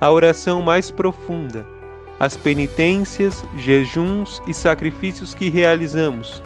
a 0.00 0.10
oração 0.10 0.60
mais 0.60 0.90
profunda, 0.90 1.66
as 2.20 2.36
penitências, 2.36 3.44
jejuns 3.56 4.42
e 4.46 4.52
sacrifícios 4.52 5.34
que 5.34 5.48
realizamos, 5.48 6.42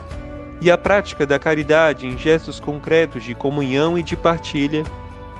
e 0.60 0.70
a 0.70 0.76
prática 0.76 1.26
da 1.26 1.38
caridade 1.38 2.06
em 2.06 2.18
gestos 2.18 2.60
concretos 2.60 3.24
de 3.24 3.34
comunhão 3.34 3.98
e 3.98 4.02
de 4.02 4.16
partilha, 4.16 4.84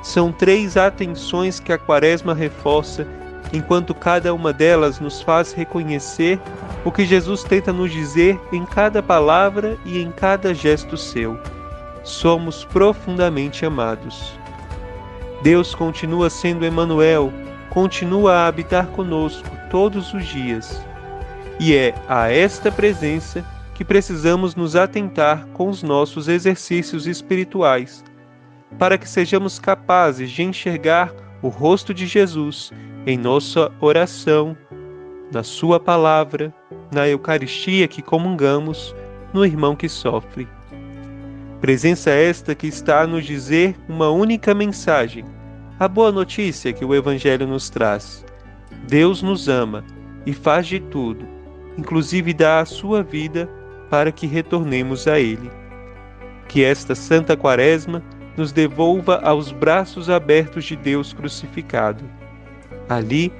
são 0.02 0.32
três 0.32 0.76
atenções 0.76 1.60
que 1.60 1.72
a 1.72 1.78
Quaresma 1.78 2.34
reforça, 2.34 3.06
enquanto 3.52 3.94
cada 3.94 4.32
uma 4.32 4.52
delas 4.52 5.00
nos 5.00 5.20
faz 5.20 5.52
reconhecer 5.52 6.40
o 6.84 6.92
que 6.92 7.04
Jesus 7.04 7.42
tenta 7.42 7.72
nos 7.72 7.90
dizer 7.90 8.40
em 8.52 8.64
cada 8.64 9.02
palavra 9.02 9.76
e 9.84 10.00
em 10.00 10.10
cada 10.10 10.54
gesto 10.54 10.96
seu. 10.96 11.38
Somos 12.02 12.64
profundamente 12.64 13.66
amados. 13.66 14.32
Deus 15.42 15.74
continua 15.74 16.30
sendo 16.30 16.66
Emmanuel, 16.66 17.32
continua 17.70 18.34
a 18.34 18.46
habitar 18.46 18.86
conosco 18.88 19.48
todos 19.70 20.12
os 20.12 20.26
dias. 20.26 20.82
E 21.58 21.74
é 21.74 21.94
a 22.08 22.30
esta 22.30 22.70
presença 22.72 23.44
que 23.74 23.84
precisamos 23.84 24.54
nos 24.54 24.76
atentar 24.76 25.46
com 25.54 25.68
os 25.68 25.82
nossos 25.82 26.28
exercícios 26.28 27.06
espirituais, 27.06 28.04
para 28.78 28.98
que 28.98 29.08
sejamos 29.08 29.58
capazes 29.58 30.30
de 30.30 30.42
enxergar 30.42 31.12
o 31.42 31.48
rosto 31.48 31.94
de 31.94 32.06
Jesus 32.06 32.72
em 33.06 33.16
nossa 33.16 33.72
oração, 33.80 34.56
na 35.32 35.42
Sua 35.42 35.80
palavra, 35.80 36.52
na 36.92 37.08
Eucaristia 37.08 37.88
que 37.88 38.02
comungamos, 38.02 38.94
no 39.32 39.44
irmão 39.44 39.74
que 39.74 39.88
sofre. 39.88 40.46
Presença 41.60 42.10
esta 42.10 42.54
que 42.54 42.66
está 42.66 43.02
a 43.02 43.06
nos 43.06 43.24
dizer 43.24 43.76
uma 43.88 44.10
única 44.10 44.54
mensagem, 44.54 45.24
a 45.78 45.86
boa 45.86 46.10
notícia 46.10 46.72
que 46.72 46.84
o 46.84 46.94
Evangelho 46.94 47.46
nos 47.46 47.70
traz. 47.70 48.24
Deus 48.88 49.22
nos 49.22 49.48
ama 49.48 49.84
e 50.26 50.32
faz 50.32 50.66
de 50.66 50.80
tudo, 50.80 51.26
inclusive 51.78 52.34
dá 52.34 52.60
a 52.60 52.64
sua 52.64 53.02
vida 53.02 53.48
para 53.88 54.12
que 54.12 54.26
retornemos 54.26 55.06
a 55.06 55.18
Ele. 55.18 55.50
Que 56.48 56.64
esta 56.64 56.94
Santa 56.94 57.36
Quaresma 57.36 58.02
nos 58.40 58.52
devolva 58.52 59.20
aos 59.22 59.52
braços 59.52 60.08
abertos 60.08 60.64
de 60.64 60.74
Deus 60.74 61.12
crucificado. 61.12 62.02
Ali, 62.88 63.30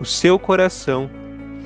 o 0.00 0.04
seu 0.04 0.36
coração 0.36 1.08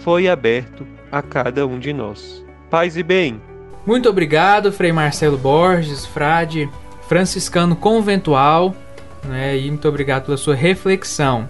foi 0.01 0.29
aberto 0.29 0.87
a 1.11 1.23
cada 1.23 1.67
um 1.67 1.79
de 1.79 1.91
nós. 1.91 2.45
Paz 2.69 2.95
e 2.99 3.03
bem. 3.03 3.41
Muito 3.87 4.11
obrigado, 4.11 4.71
Frei 4.71 4.93
Marcelo 4.93 5.39
Borges, 5.39 6.05
frade 6.05 6.69
franciscano 7.09 7.75
conventual, 7.75 8.77
né? 9.25 9.57
E 9.57 9.71
muito 9.71 9.89
obrigado 9.89 10.27
pela 10.27 10.37
sua 10.37 10.55
reflexão. 10.55 11.49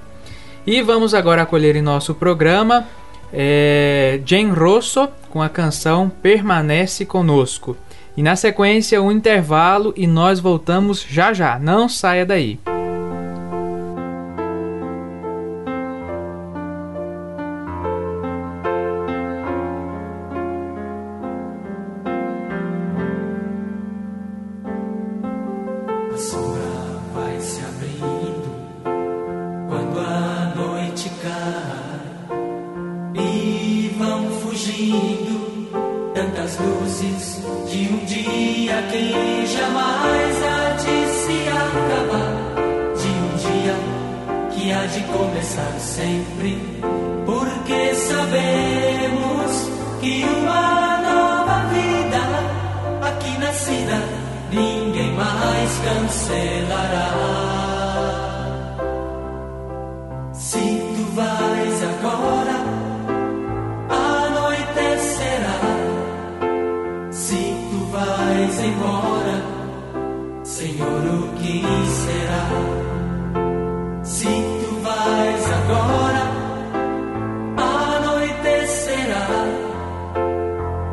E 0.64 0.80
vamos 0.80 1.12
agora 1.12 1.42
acolher 1.42 1.74
em 1.74 1.82
nosso 1.82 2.14
programa 2.14 2.86
é, 3.32 4.20
Jane 4.24 4.52
Rosso 4.52 5.08
com 5.28 5.42
a 5.42 5.48
canção 5.48 6.08
Permanece 6.08 7.04
Conosco. 7.04 7.76
E 8.16 8.22
na 8.22 8.36
sequência, 8.36 9.02
um 9.02 9.10
intervalo 9.10 9.92
e 9.96 10.06
nós 10.06 10.40
voltamos 10.40 11.04
já 11.08 11.32
já. 11.32 11.58
Não 11.58 11.88
saia 11.88 12.26
daí. 12.26 12.58
de 37.82 37.92
um 37.92 38.04
dia 38.04 38.82
que 38.90 39.46
jamais 39.46 40.42
há 40.44 40.70
de 40.76 40.98
se 41.18 41.38
acabar, 41.48 42.32
de 42.94 43.08
um 43.08 43.30
dia 43.42 43.76
que 44.52 44.72
há 44.72 44.86
de 44.86 45.00
começar 45.12 45.74
sempre, 45.80 46.58
porque 47.26 47.94
sabemos 47.94 49.68
que 50.00 50.24
uma 50.24 51.00
nova 51.00 51.66
vida 51.72 52.22
aqui 53.08 53.38
nascida 53.38 53.98
ninguém 54.52 55.12
mais 55.14 55.70
cancelará. 55.84 57.08
Se 60.32 60.58
tu 60.58 61.04
vais 61.14 61.82
agora 61.82 62.51
embora, 68.64 69.42
Senhor, 70.44 71.02
o 71.04 71.28
que 71.36 71.62
será? 72.02 72.48
Se 74.02 74.26
tu 74.26 74.80
vais 74.82 75.52
agora, 75.52 76.24
anoitecerá. 77.56 79.26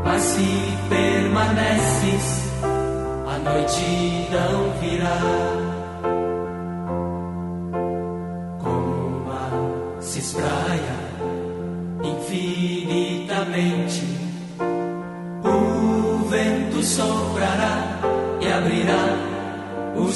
Mas 0.04 0.22
se 0.24 0.78
permaneces, 0.90 2.54
a 3.28 3.38
noite 3.38 4.28
não 4.32 4.72
virá. 4.80 5.59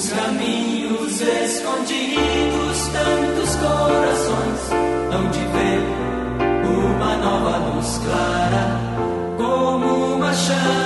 Os 0.04 0.10
caminhos 0.10 1.22
escondidos, 1.22 2.88
tantos 2.92 3.56
corações 3.56 4.70
não 5.10 5.32
de 5.32 5.40
ver 5.40 5.80
uma 6.68 7.16
nova 7.16 7.58
luz 7.70 8.02
clara, 8.04 8.82
como 9.38 10.16
uma 10.16 10.34
chama. 10.34 10.83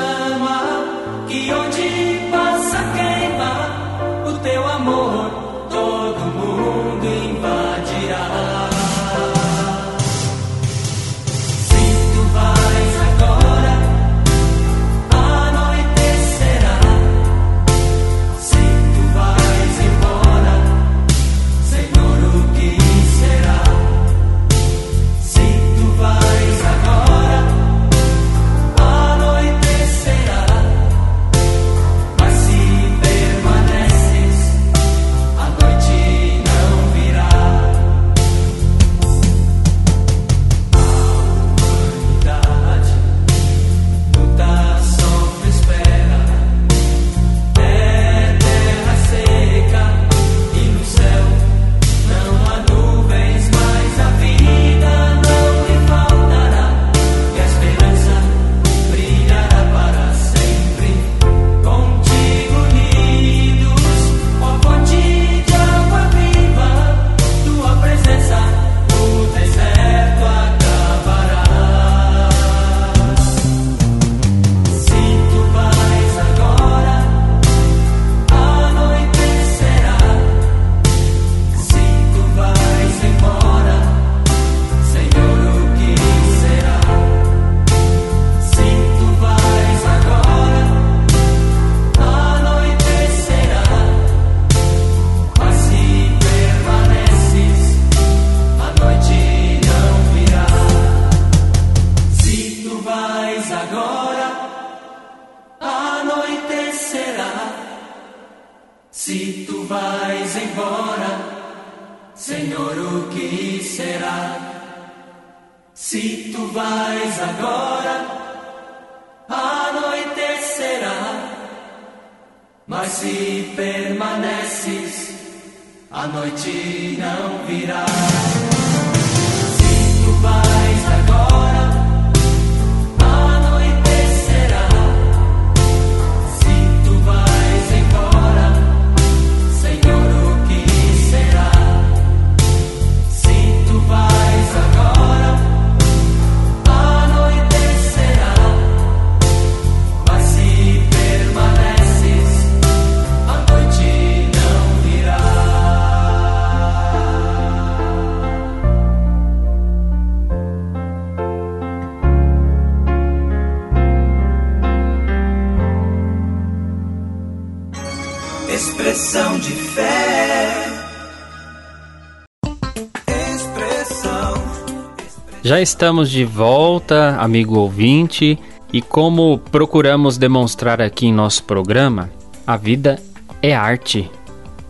Já 175.47 175.61
estamos 175.61 176.11
de 176.11 176.25
volta, 176.25 177.15
amigo 177.21 177.57
ouvinte, 177.57 178.37
e 178.73 178.81
como 178.81 179.37
procuramos 179.49 180.17
demonstrar 180.17 180.81
aqui 180.81 181.07
em 181.07 181.13
nosso 181.13 181.45
programa, 181.45 182.09
a 182.45 182.57
vida 182.57 182.99
é 183.41 183.55
arte 183.55 184.11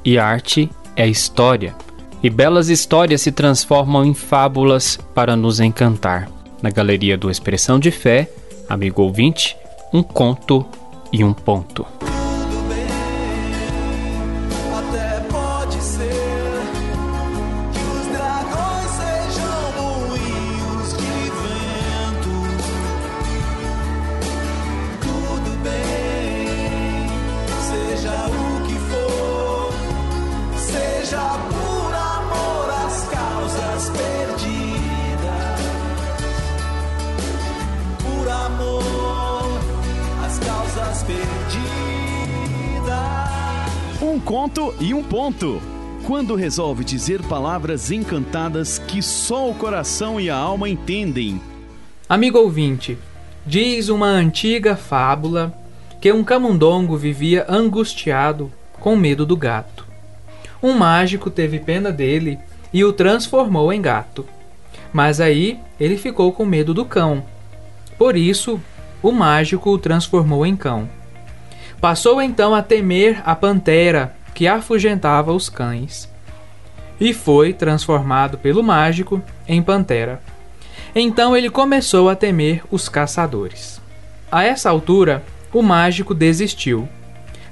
e 0.05 0.19
arte 0.19 0.69
é 0.95 1.07
história. 1.07 1.75
E 2.21 2.29
belas 2.29 2.69
histórias 2.69 3.21
se 3.21 3.31
transformam 3.31 4.05
em 4.05 4.13
fábulas 4.13 4.99
para 5.15 5.35
nos 5.35 5.59
encantar. 5.59 6.29
Na 6.61 6.69
galeria 6.69 7.17
do 7.17 7.31
Expressão 7.31 7.79
de 7.79 7.89
Fé, 7.89 8.29
amigo 8.69 9.01
ouvinte, 9.01 9.57
um 9.91 10.03
conto 10.03 10.63
e 11.11 11.23
um 11.23 11.33
ponto. 11.33 11.87
Ponto. 45.27 45.61
Quando 46.05 46.35
resolve 46.35 46.85
dizer 46.85 47.21
palavras 47.21 47.91
encantadas 47.91 48.79
que 48.79 49.01
só 49.01 49.49
o 49.49 49.53
coração 49.53 50.21
e 50.21 50.29
a 50.29 50.35
alma 50.37 50.69
entendem. 50.69 51.41
Amigo 52.07 52.37
ouvinte, 52.37 52.97
diz 53.45 53.89
uma 53.89 54.07
antiga 54.07 54.77
fábula 54.77 55.53
que 55.99 56.13
um 56.13 56.23
camundongo 56.23 56.95
vivia 56.95 57.45
angustiado 57.49 58.49
com 58.79 58.95
medo 58.95 59.25
do 59.25 59.35
gato. 59.35 59.85
Um 60.63 60.71
mágico 60.71 61.29
teve 61.29 61.59
pena 61.59 61.91
dele 61.91 62.39
e 62.71 62.85
o 62.85 62.93
transformou 62.93 63.73
em 63.73 63.81
gato. 63.81 64.25
Mas 64.93 65.19
aí 65.19 65.59
ele 65.77 65.97
ficou 65.97 66.31
com 66.31 66.45
medo 66.45 66.73
do 66.73 66.85
cão. 66.85 67.21
Por 67.97 68.15
isso, 68.15 68.61
o 69.03 69.11
mágico 69.11 69.71
o 69.71 69.77
transformou 69.77 70.45
em 70.45 70.55
cão. 70.55 70.87
Passou 71.81 72.21
então 72.21 72.55
a 72.55 72.61
temer 72.61 73.21
a 73.25 73.35
pantera 73.35 74.15
que 74.37 74.47
afugentava 74.47 75.33
os 75.33 75.49
cães. 75.49 76.07
E 76.99 77.11
foi 77.11 77.53
transformado 77.53 78.37
pelo 78.37 78.61
mágico 78.61 79.19
em 79.47 79.63
pantera. 79.63 80.21
Então 80.93 81.35
ele 81.35 81.49
começou 81.49 82.07
a 82.07 82.15
temer 82.15 82.61
os 82.69 82.87
caçadores. 82.87 83.81
A 84.31 84.43
essa 84.43 84.69
altura, 84.69 85.23
o 85.51 85.63
mágico 85.63 86.13
desistiu. 86.13 86.87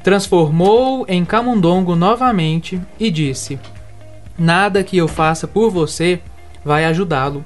Transformou 0.04 1.08
em 1.10 1.26
camundongo 1.26 1.96
novamente 1.96 2.80
e 3.00 3.10
disse: 3.10 3.60
Nada 4.38 4.84
que 4.84 4.96
eu 4.96 5.08
faça 5.08 5.48
por 5.48 5.72
você 5.72 6.22
vai 6.64 6.86
ajudá-lo, 6.86 7.44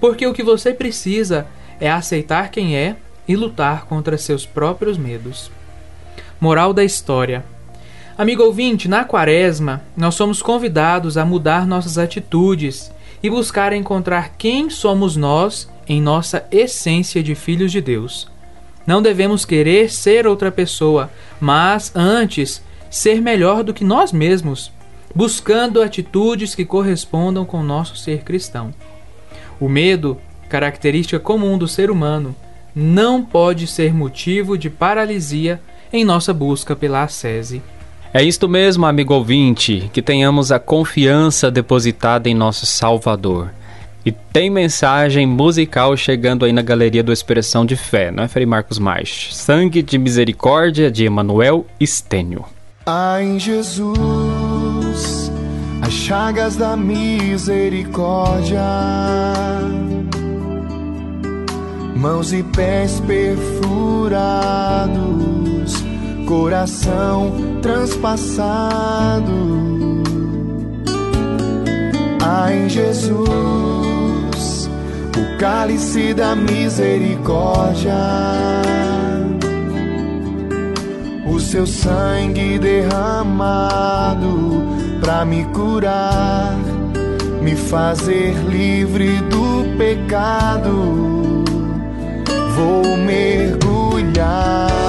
porque 0.00 0.26
o 0.26 0.34
que 0.34 0.42
você 0.42 0.74
precisa 0.74 1.46
é 1.78 1.88
aceitar 1.88 2.50
quem 2.50 2.76
é 2.76 2.96
e 3.28 3.36
lutar 3.36 3.84
contra 3.84 4.18
seus 4.18 4.44
próprios 4.44 4.98
medos. 4.98 5.48
Moral 6.40 6.72
da 6.72 6.82
história: 6.82 7.44
Amigo 8.20 8.42
ouvinte, 8.42 8.86
na 8.86 9.02
quaresma, 9.02 9.80
nós 9.96 10.14
somos 10.14 10.42
convidados 10.42 11.16
a 11.16 11.24
mudar 11.24 11.66
nossas 11.66 11.96
atitudes 11.96 12.92
e 13.22 13.30
buscar 13.30 13.72
encontrar 13.72 14.34
quem 14.36 14.68
somos 14.68 15.16
nós 15.16 15.66
em 15.88 16.02
nossa 16.02 16.46
essência 16.52 17.22
de 17.22 17.34
filhos 17.34 17.72
de 17.72 17.80
Deus. 17.80 18.28
Não 18.86 19.00
devemos 19.00 19.46
querer 19.46 19.90
ser 19.90 20.26
outra 20.26 20.52
pessoa, 20.52 21.10
mas 21.40 21.92
antes 21.96 22.62
ser 22.90 23.22
melhor 23.22 23.64
do 23.64 23.72
que 23.72 23.84
nós 23.84 24.12
mesmos, 24.12 24.70
buscando 25.14 25.80
atitudes 25.80 26.54
que 26.54 26.66
correspondam 26.66 27.46
com 27.46 27.62
nosso 27.62 27.96
ser 27.96 28.22
cristão. 28.22 28.70
O 29.58 29.66
medo, 29.66 30.18
característica 30.46 31.18
comum 31.18 31.56
do 31.56 31.66
ser 31.66 31.90
humano, 31.90 32.36
não 32.76 33.24
pode 33.24 33.66
ser 33.66 33.94
motivo 33.94 34.58
de 34.58 34.68
paralisia 34.68 35.58
em 35.90 36.04
nossa 36.04 36.34
busca 36.34 36.76
pela 36.76 37.02
ascese. 37.02 37.62
É 38.12 38.24
isto 38.24 38.48
mesmo, 38.48 38.86
amigo 38.86 39.14
ouvinte, 39.14 39.88
que 39.92 40.02
tenhamos 40.02 40.50
a 40.50 40.58
confiança 40.58 41.48
depositada 41.48 42.28
em 42.28 42.34
nosso 42.34 42.66
Salvador. 42.66 43.52
E 44.04 44.10
tem 44.10 44.50
mensagem 44.50 45.24
musical 45.28 45.96
chegando 45.96 46.44
aí 46.44 46.52
na 46.52 46.60
galeria 46.60 47.04
do 47.04 47.12
Expressão 47.12 47.64
de 47.64 47.76
Fé, 47.76 48.10
não 48.10 48.24
é, 48.24 48.28
Frei 48.28 48.44
Marcos 48.44 48.80
Mais? 48.80 49.28
Sangue 49.30 49.80
de 49.80 49.96
Misericórdia 49.96 50.90
de 50.90 51.04
Emanuel 51.04 51.64
Estênio. 51.78 52.44
Há 52.84 53.22
em 53.22 53.38
Jesus 53.38 55.30
as 55.80 55.92
chagas 55.92 56.56
da 56.56 56.76
misericórdia, 56.76 58.60
mãos 61.94 62.32
e 62.32 62.42
pés 62.42 62.98
perfurados, 63.06 63.70
coração 66.30 67.32
transpassado. 67.60 69.32
Há 72.24 72.54
em 72.54 72.68
Jesus 72.68 74.70
o 75.18 75.38
cálice 75.40 76.14
da 76.14 76.36
misericórdia 76.36 77.96
o 81.26 81.40
seu 81.40 81.66
sangue 81.66 82.60
derramado 82.60 84.62
para 85.00 85.24
me 85.24 85.44
curar, 85.46 86.56
me 87.42 87.56
fazer 87.56 88.34
livre 88.48 89.16
do 89.22 89.76
pecado. 89.76 91.42
Vou 92.54 92.96
mergulhar 92.98 94.79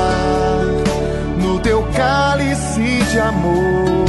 cálice 2.02 3.04
de 3.12 3.20
amor, 3.20 4.06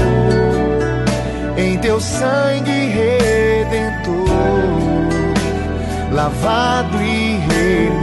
em 1.59 1.77
teu 1.79 2.01
sangue 2.01 2.87
redentor, 2.99 4.31
lavado 6.11 6.97
e 7.03 7.37
remido, 7.49 8.02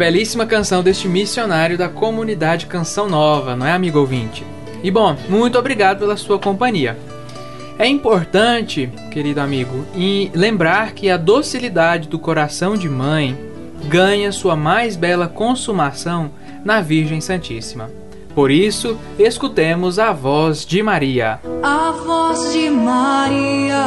belíssima 0.00 0.46
canção 0.46 0.82
deste 0.82 1.06
missionário 1.06 1.76
da 1.76 1.86
comunidade 1.86 2.64
Canção 2.64 3.06
Nova, 3.06 3.54
não 3.54 3.66
é, 3.66 3.72
amigo 3.72 3.98
ouvinte? 3.98 4.46
E 4.82 4.90
bom, 4.90 5.14
muito 5.28 5.58
obrigado 5.58 5.98
pela 5.98 6.16
sua 6.16 6.38
companhia. 6.38 6.96
É 7.78 7.86
importante, 7.86 8.90
querido 9.10 9.42
amigo, 9.42 9.84
em 9.94 10.30
lembrar 10.34 10.92
que 10.92 11.10
a 11.10 11.18
docilidade 11.18 12.08
do 12.08 12.18
coração 12.18 12.78
de 12.78 12.88
mãe 12.88 13.38
ganha 13.90 14.32
sua 14.32 14.56
mais 14.56 14.96
bela 14.96 15.28
consumação 15.28 16.30
na 16.64 16.80
Virgem 16.80 17.20
Santíssima. 17.20 17.90
Por 18.34 18.50
isso, 18.50 18.96
escutemos 19.18 19.98
a 19.98 20.14
voz 20.14 20.64
de 20.64 20.82
Maria. 20.82 21.40
A 21.62 21.90
voz 21.90 22.54
de 22.54 22.70
Maria, 22.70 23.84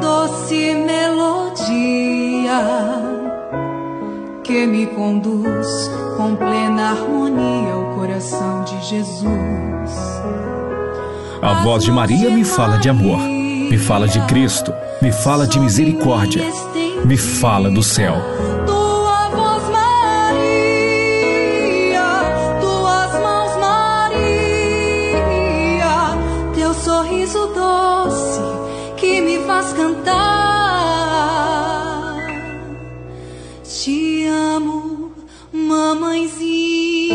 doce 0.00 0.74
melodia, 0.74 2.18
que 4.48 4.66
me 4.66 4.86
conduz 4.86 5.90
com 6.16 6.34
plena 6.34 6.92
harmonia 6.92 7.74
ao 7.74 7.94
coração 7.94 8.64
de 8.64 8.82
Jesus. 8.82 9.28
A 11.42 11.62
voz 11.62 11.84
de 11.84 11.92
Maria 11.92 12.30
me 12.30 12.42
fala 12.44 12.78
de 12.78 12.88
amor, 12.88 13.18
me 13.18 13.76
fala 13.76 14.08
de 14.08 14.18
Cristo, 14.22 14.72
me 15.02 15.12
fala 15.12 15.46
de 15.46 15.60
misericórdia, 15.60 16.42
me 17.04 17.18
fala 17.18 17.68
do 17.70 17.82
céu. 17.82 18.14
Tua 18.64 19.28
voz, 19.28 19.64
Maria, 19.68 20.48
tuas 22.58 23.12
mãos, 23.20 23.54
Maria, 23.60 24.96
teu 26.54 26.72
sorriso 26.72 27.48
doce 27.48 28.40
que 28.96 29.20
me 29.20 29.40
faz 29.40 29.74
cantar. 29.74 30.27
Amo, 34.28 35.12
mamãezinha. 35.52 37.08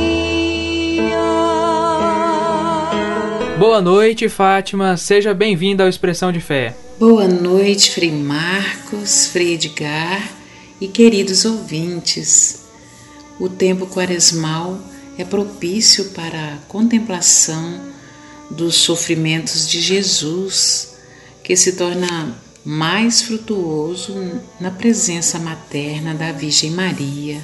Boa 3.58 3.82
noite, 3.82 4.28
Fátima. 4.28 4.98
Seja 4.98 5.34
bem-vinda 5.34 5.84
ao 5.84 5.90
Expressão 5.90 6.32
de 6.32 6.42
Fé. 6.42 6.76
Boa 7.00 7.28
noite, 7.28 7.92
Frei 7.92 8.12
Marcos, 8.12 9.28
Frei 9.28 9.54
Edgar 9.54 10.30
e 10.82 10.88
queridos 10.88 11.46
ouvintes. 11.46 12.66
O 13.40 13.48
tempo 13.48 13.88
quaresmal 13.88 14.80
é 15.18 15.24
propício 15.24 16.06
para 16.12 16.54
a 16.54 16.58
contemplação 16.68 17.80
dos 18.50 18.76
sofrimentos 18.76 19.68
de 19.68 19.82
Jesus, 19.82 20.96
que 21.44 21.56
se 21.56 21.74
torna 21.74 22.36
mais 22.66 23.22
frutuoso 23.22 24.42
na 24.60 24.72
presença 24.72 25.38
materna 25.38 26.14
da 26.14 26.32
Virgem 26.32 26.72
Maria. 26.72 27.44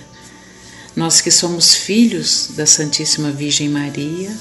Nós 0.96 1.20
que 1.20 1.30
somos 1.30 1.76
filhos 1.76 2.52
da 2.56 2.66
Santíssima 2.66 3.30
Virgem 3.30 3.68
Maria, 3.68 4.34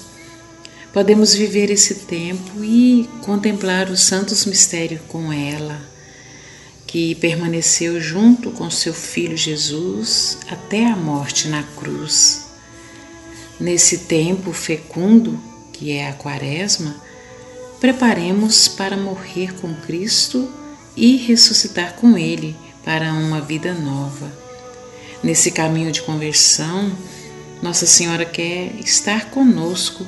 podemos 0.93 1.35
viver 1.35 1.69
esse 1.71 1.97
tempo 1.97 2.63
e 2.63 3.09
contemplar 3.23 3.91
os 3.91 4.03
santos 4.03 4.45
mistérios 4.45 5.01
com 5.09 5.33
ela, 5.33 5.81
que 6.87 7.17
permaneceu 7.17 8.01
junto 8.01 8.53
com 8.53 8.71
seu 8.71 8.95
filho 8.95 9.37
Jesus 9.37 10.39
até 10.49 10.87
a 10.87 10.97
morte 10.97 11.49
na 11.49 11.65
cruz. 11.65 12.47
Nesse 13.59 13.99
tempo 13.99 14.53
fecundo, 14.53 15.41
que 15.73 15.91
é 15.91 16.09
a 16.09 16.13
Quaresma, 16.15 16.95
preparemos 17.81 18.69
para 18.69 18.97
morrer 18.97 19.55
com 19.55 19.75
Cristo 19.75 20.49
e 20.99 21.17
ressuscitar 21.17 21.95
com 21.95 22.19
Ele 22.19 22.57
para 22.85 23.13
uma 23.13 23.41
vida 23.41 23.73
nova. 23.73 24.31
Nesse 25.23 25.53
caminho 25.53 25.93
de 25.93 26.03
conversão, 26.03 26.93
Nossa 27.63 27.87
Senhora 27.87 28.25
quer 28.25 28.75
estar 28.81 29.31
conosco 29.31 30.05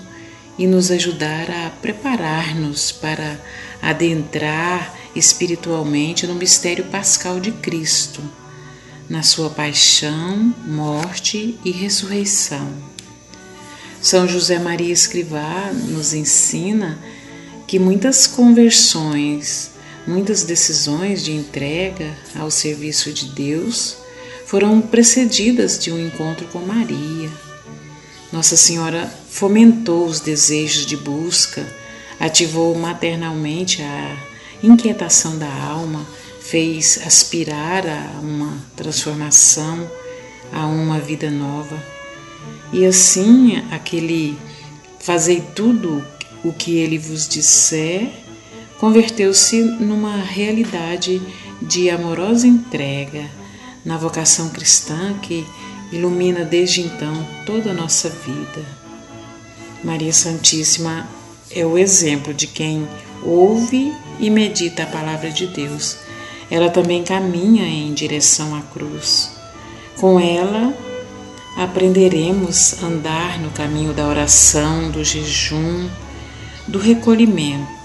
e 0.58 0.66
nos 0.66 0.90
ajudar 0.90 1.48
a 1.50 1.70
preparar-nos 1.70 2.90
para 2.90 3.40
adentrar 3.80 4.94
espiritualmente 5.14 6.26
no 6.26 6.34
mistério 6.34 6.84
pascal 6.86 7.40
de 7.40 7.52
Cristo, 7.52 8.22
na 9.08 9.22
sua 9.22 9.48
paixão, 9.48 10.54
morte 10.66 11.58
e 11.64 11.70
ressurreição. 11.70 12.68
São 14.02 14.26
José 14.26 14.58
Maria 14.58 14.92
Escrivá 14.92 15.70
nos 15.72 16.14
ensina 16.14 16.98
que 17.66 17.78
muitas 17.78 18.26
conversões, 18.26 19.70
muitas 20.06 20.42
decisões 20.42 21.22
de 21.22 21.32
entrega 21.32 22.16
ao 22.38 22.50
serviço 22.50 23.12
de 23.12 23.26
Deus 23.26 23.96
foram 24.46 24.80
precedidas 24.80 25.78
de 25.78 25.92
um 25.92 25.98
encontro 25.98 26.46
com 26.48 26.58
Maria. 26.58 27.30
Nossa 28.32 28.56
Senhora 28.56 29.12
fomentou 29.28 30.06
os 30.06 30.20
desejos 30.20 30.86
de 30.86 30.96
busca, 30.96 31.66
ativou 32.18 32.74
maternalmente 32.76 33.82
a 33.82 34.16
inquietação 34.62 35.38
da 35.38 35.52
alma, 35.52 36.06
fez 36.40 37.00
aspirar 37.06 37.86
a 37.86 38.20
uma 38.20 38.58
transformação, 38.76 39.90
a 40.52 40.66
uma 40.66 40.98
vida 40.98 41.30
nova. 41.30 41.76
E 42.72 42.84
assim, 42.84 43.62
aquele 43.70 44.38
fazei 44.98 45.40
tudo 45.54 46.04
o 46.44 46.52
que 46.52 46.76
ele 46.76 46.98
vos 46.98 47.28
disser, 47.28 48.10
converteu-se 48.80 49.62
numa 49.62 50.16
realidade 50.16 51.20
de 51.60 51.90
amorosa 51.90 52.46
entrega 52.46 53.28
na 53.84 53.98
vocação 53.98 54.48
cristã 54.48 55.12
que 55.20 55.46
ilumina 55.92 56.46
desde 56.46 56.80
então 56.80 57.26
toda 57.44 57.72
a 57.72 57.74
nossa 57.74 58.08
vida. 58.08 58.64
Maria 59.84 60.14
Santíssima 60.14 61.06
é 61.50 61.64
o 61.64 61.76
exemplo 61.76 62.32
de 62.32 62.46
quem 62.46 62.88
ouve 63.22 63.92
e 64.18 64.30
medita 64.30 64.84
a 64.84 64.86
palavra 64.86 65.30
de 65.30 65.46
Deus. 65.48 65.98
Ela 66.50 66.70
também 66.70 67.04
caminha 67.04 67.66
em 67.66 67.92
direção 67.92 68.54
à 68.54 68.62
cruz. 68.62 69.30
Com 69.98 70.18
ela, 70.18 70.74
aprenderemos 71.54 72.82
a 72.82 72.86
andar 72.86 73.38
no 73.40 73.50
caminho 73.50 73.92
da 73.92 74.08
oração, 74.08 74.90
do 74.90 75.04
jejum, 75.04 75.86
do 76.66 76.78
recolhimento. 76.78 77.79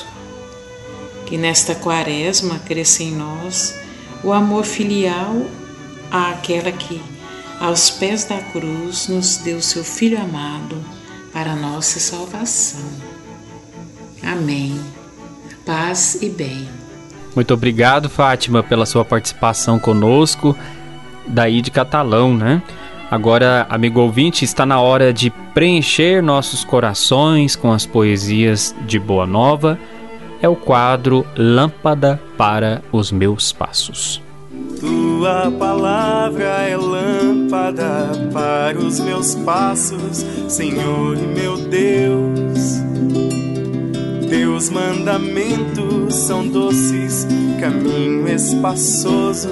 Que 1.35 1.41
nesta 1.41 1.75
quaresma 1.75 2.59
cresça 2.59 3.03
em 3.03 3.11
nós 3.11 3.77
o 4.23 4.31
amor 4.31 4.63
filial 4.63 5.45
àquela 6.09 6.71
que, 6.71 7.01
aos 7.59 7.89
pés 7.89 8.23
da 8.23 8.37
cruz, 8.37 9.09
nos 9.09 9.35
deu 9.39 9.61
seu 9.61 9.83
Filho 9.83 10.17
amado 10.17 10.77
para 11.33 11.53
nossa 11.53 11.99
salvação. 11.99 12.89
Amém. 14.23 14.79
Paz 15.65 16.17
e 16.21 16.29
bem. 16.29 16.69
Muito 17.35 17.53
obrigado, 17.53 18.09
Fátima, 18.09 18.63
pela 18.63 18.85
sua 18.85 19.03
participação 19.03 19.77
conosco, 19.77 20.55
daí 21.27 21.61
de 21.61 21.69
Catalão, 21.69 22.33
né? 22.33 22.63
Agora, 23.11 23.67
amigo 23.69 23.99
ouvinte, 23.99 24.45
está 24.45 24.65
na 24.65 24.79
hora 24.79 25.11
de 25.11 25.29
preencher 25.53 26.23
nossos 26.23 26.63
corações 26.63 27.57
com 27.57 27.73
as 27.73 27.85
poesias 27.85 28.73
de 28.87 28.97
Boa 28.97 29.27
Nova. 29.27 29.77
É 30.41 30.49
o 30.49 30.55
quadro 30.55 31.25
Lâmpada 31.37 32.21
para 32.37 32.81
os 32.91 33.11
Meus 33.11 33.51
Passos. 33.51 34.21
Tua 34.79 35.51
palavra 35.57 36.43
é 36.67 36.77
lâmpada 36.77 38.11
para 38.31 38.77
os 38.77 38.99
meus 38.99 39.33
passos, 39.35 40.25
Senhor 40.47 41.17
meu 41.17 41.57
Deus. 41.57 42.83
Teus 44.29 44.69
mandamentos 44.69 46.13
são 46.15 46.47
doces, 46.47 47.25
caminho 47.59 48.27
espaçoso 48.27 49.49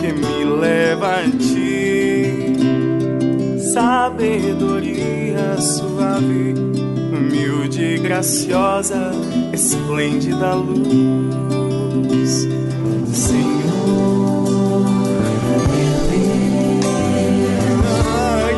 que 0.00 0.12
me 0.12 0.44
leva 0.60 1.20
a 1.20 1.30
ti. 1.30 2.54
Sabedoria 3.72 5.56
suave, 5.60 6.54
humilde 7.74 7.82
e 7.82 7.98
graciosa, 7.98 9.10
esplêndida 9.52 10.54
luz. 10.54 12.48
Senhor, 13.12 13.64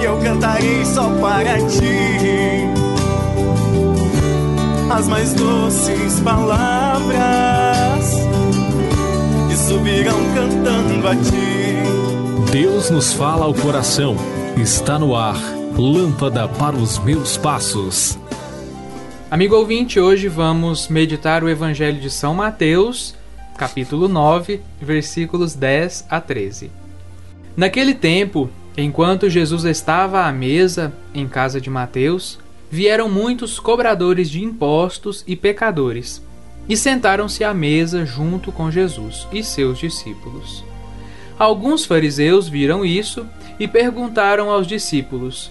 eu 0.03 0.19
cantarei 0.19 0.85
só 0.85 1.09
para 1.21 1.57
ti 1.67 2.67
as 4.91 5.09
mais 5.09 5.33
doces 5.35 6.21
palavras 6.21 7.17
que 9.49 9.57
subirão 9.57 10.19
cantando 10.35 11.09
a 11.09 11.17
ti. 11.17 12.51
Deus 12.53 12.91
nos 12.91 13.13
fala 13.13 13.45
ao 13.45 13.55
coração. 13.55 14.17
Está 14.57 14.99
no 14.99 15.15
ar. 15.15 15.37
Lâmpada 15.77 16.49
para 16.49 16.75
os 16.75 16.99
meus 16.99 17.37
passos. 17.37 18.19
Amigo 19.29 19.57
ouvinte, 19.57 19.99
hoje 19.99 20.29
vamos 20.29 20.87
meditar 20.87 21.43
o 21.43 21.49
Evangelho 21.49 22.01
de 22.01 22.09
São 22.09 22.33
Mateus, 22.33 23.13
capítulo 23.59 24.07
9, 24.07 24.61
versículos 24.81 25.53
10 25.53 26.07
a 26.09 26.21
13. 26.21 26.71
Naquele 27.57 27.93
tempo, 27.93 28.49
enquanto 28.77 29.29
Jesus 29.29 29.65
estava 29.65 30.23
à 30.27 30.33
mesa 30.33 30.95
em 31.13 31.27
casa 31.27 31.61
de 31.61 31.69
Mateus, 31.69 32.39
vieram 32.71 33.09
muitos 33.09 33.59
cobradores 33.59 34.31
de 34.31 34.45
impostos 34.45 35.25
e 35.27 35.35
pecadores, 35.35 36.23
e 36.69 36.77
sentaram-se 36.77 37.43
à 37.43 37.53
mesa 37.53 38.07
junto 38.07 38.53
com 38.53 38.71
Jesus 38.71 39.27
e 39.33 39.43
seus 39.43 39.81
discípulos. 39.81 40.65
Alguns 41.37 41.85
fariseus 41.85 42.49
viram 42.49 42.85
isso 42.85 43.27
e 43.59 43.67
perguntaram 43.67 44.51
aos 44.51 44.69
discípulos: 44.69 45.51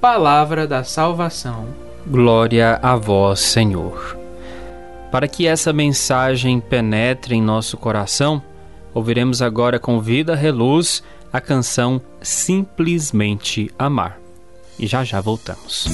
Palavra 0.00 0.64
da 0.64 0.84
salvação. 0.84 1.66
Glória 2.06 2.78
a 2.80 2.94
vós, 2.94 3.40
Senhor. 3.40 4.16
Para 5.10 5.26
que 5.26 5.44
essa 5.44 5.72
mensagem 5.72 6.60
penetre 6.60 7.34
em 7.34 7.42
nosso 7.42 7.76
coração, 7.76 8.40
ouviremos 8.94 9.42
agora 9.42 9.78
com 9.80 10.00
vida 10.00 10.36
reluz 10.36 11.02
a 11.32 11.40
canção 11.40 12.00
Simplesmente 12.22 13.72
Amar. 13.76 14.18
E 14.78 14.86
já 14.86 15.02
já 15.02 15.20
voltamos. 15.20 15.88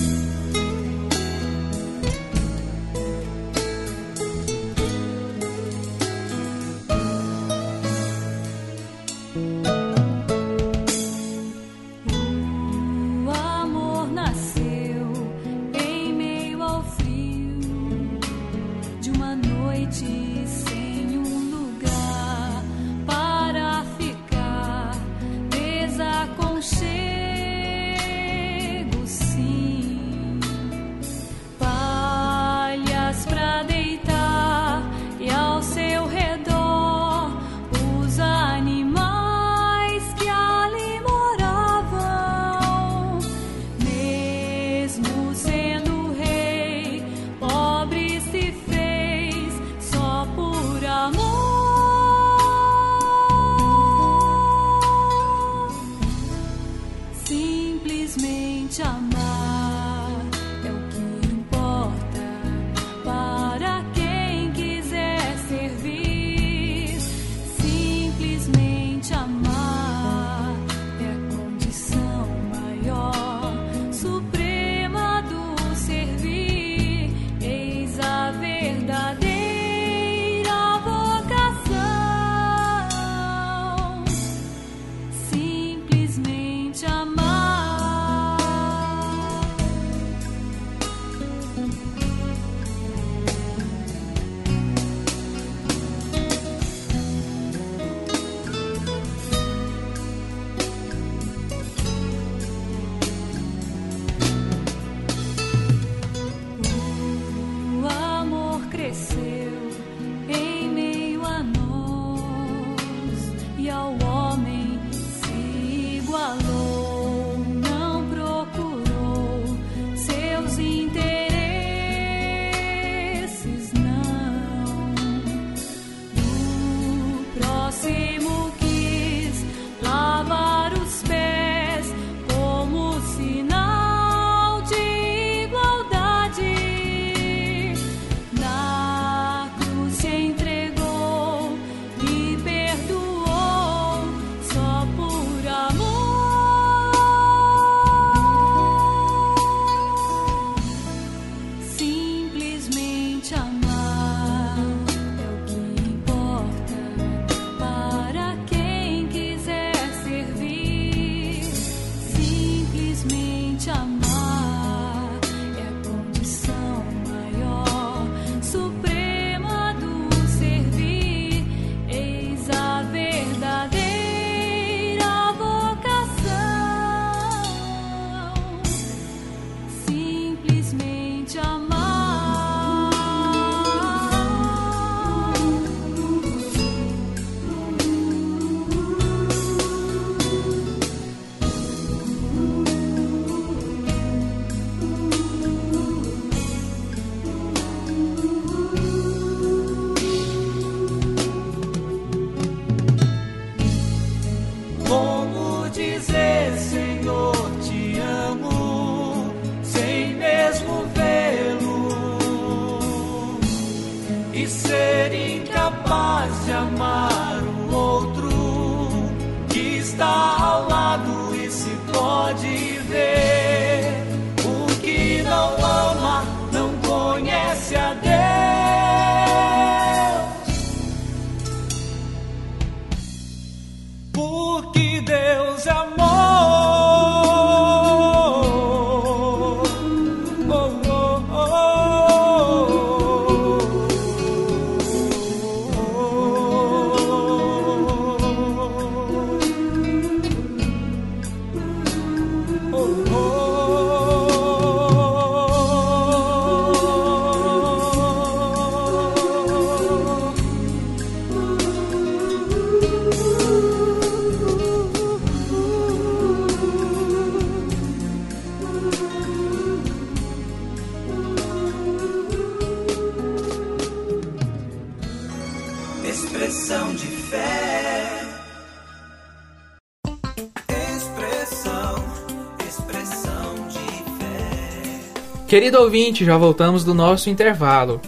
Querido 285.55 285.79
ouvinte, 285.79 286.25
já 286.25 286.37
voltamos 286.37 286.83
do 286.83 286.93
nosso 286.93 287.31
intervalo. 287.31 288.01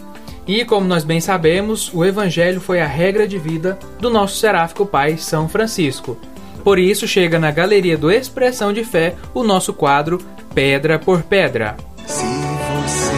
E 0.45 0.65
como 0.65 0.85
nós 0.85 1.05
bem 1.05 1.21
sabemos, 1.21 1.89
o 1.93 2.03
Evangelho 2.03 2.59
foi 2.59 2.81
a 2.81 2.85
regra 2.85 3.25
de 3.25 3.39
vida 3.39 3.79
do 4.01 4.09
nosso 4.09 4.35
seráfico 4.35 4.85
pai 4.85 5.17
São 5.17 5.47
Francisco. 5.47 6.17
Por 6.61 6.77
isso 6.77 7.07
chega 7.07 7.39
na 7.39 7.49
galeria 7.49 7.97
do 7.97 8.11
Expressão 8.11 8.73
de 8.73 8.83
Fé 8.83 9.15
o 9.33 9.43
nosso 9.43 9.71
quadro 9.71 10.17
Pedra 10.53 10.99
por 10.99 11.23
Pedra. 11.23 11.77
Se 12.05 12.25
você 12.25 13.17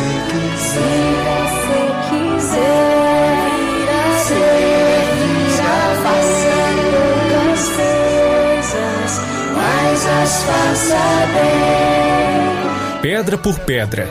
Pedra 13.01 13.37
por 13.37 13.57
Pedra, 13.59 14.09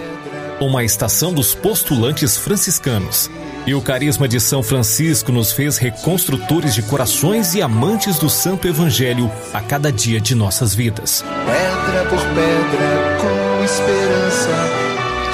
uma 0.58 0.82
estação 0.82 1.30
dos 1.30 1.54
postulantes 1.54 2.38
franciscanos. 2.38 3.30
E 3.66 3.74
o 3.74 3.82
carisma 3.82 4.26
de 4.26 4.40
São 4.40 4.62
Francisco 4.62 5.30
nos 5.30 5.52
fez 5.52 5.76
reconstrutores 5.76 6.74
de 6.74 6.80
corações 6.80 7.54
e 7.54 7.60
amantes 7.60 8.18
do 8.18 8.30
Santo 8.30 8.66
Evangelho 8.66 9.30
a 9.52 9.60
cada 9.60 9.92
dia 9.92 10.18
de 10.18 10.34
nossas 10.34 10.74
vidas. 10.74 11.22
pedra 11.44 12.04
por 12.08 12.18
pedra, 12.18 13.18
com 13.20 13.62
esperança 13.62 14.56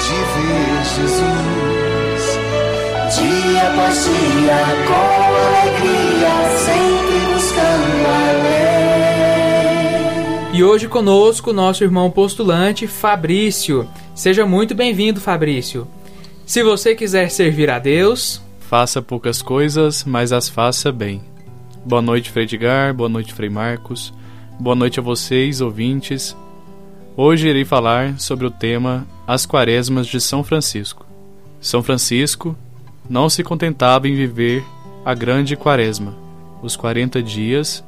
de 0.03 0.15
ver 0.35 0.83
Jesus. 0.99 1.95
Dia 3.15 3.71
após 3.71 4.03
dia, 4.03 4.59
com 4.85 5.07
alegria, 5.45 6.33
sempre 6.59 7.33
buscando 7.33 8.05
além. 8.05 8.64
E 10.55 10.63
hoje 10.63 10.87
conosco 10.87 11.51
nosso 11.51 11.83
irmão 11.83 12.09
postulante 12.09 12.87
Fabrício. 12.87 13.85
Seja 14.15 14.45
muito 14.45 14.73
bem-vindo, 14.73 15.19
Fabrício. 15.19 15.85
Se 16.45 16.63
você 16.63 16.95
quiser 16.95 17.29
servir 17.29 17.69
a 17.69 17.77
Deus, 17.77 18.41
Faça 18.61 19.01
poucas 19.01 19.41
coisas, 19.41 20.05
mas 20.05 20.31
as 20.31 20.47
faça 20.47 20.93
bem. 20.93 21.21
Boa 21.85 22.01
noite, 22.01 22.31
Frei 22.31 22.45
Edgar. 22.45 22.93
Boa 22.93 23.09
noite, 23.09 23.33
Frei 23.33 23.49
Marcos. 23.49 24.13
Boa 24.57 24.77
noite 24.77 24.97
a 24.97 25.03
vocês, 25.03 25.59
ouvintes. 25.59 26.33
Hoje 27.17 27.49
irei 27.49 27.65
falar 27.65 28.17
sobre 28.17 28.45
o 28.45 28.49
tema 28.49 29.05
As 29.27 29.45
Quaresmas 29.45 30.07
de 30.07 30.21
São 30.21 30.41
Francisco. 30.41 31.05
São 31.59 31.83
Francisco 31.83 32.55
não 33.09 33.29
se 33.29 33.43
contentava 33.43 34.07
em 34.07 34.15
viver 34.15 34.63
a 35.03 35.13
grande 35.13 35.57
quaresma, 35.57 36.15
os 36.63 36.77
40 36.77 37.21
dias 37.21 37.83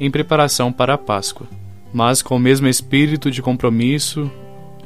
em 0.00 0.10
preparação 0.10 0.72
para 0.72 0.94
a 0.94 0.98
Páscoa, 0.98 1.46
mas 1.92 2.22
com 2.22 2.36
o 2.36 2.40
mesmo 2.40 2.68
espírito 2.68 3.30
de 3.30 3.42
compromisso 3.42 4.30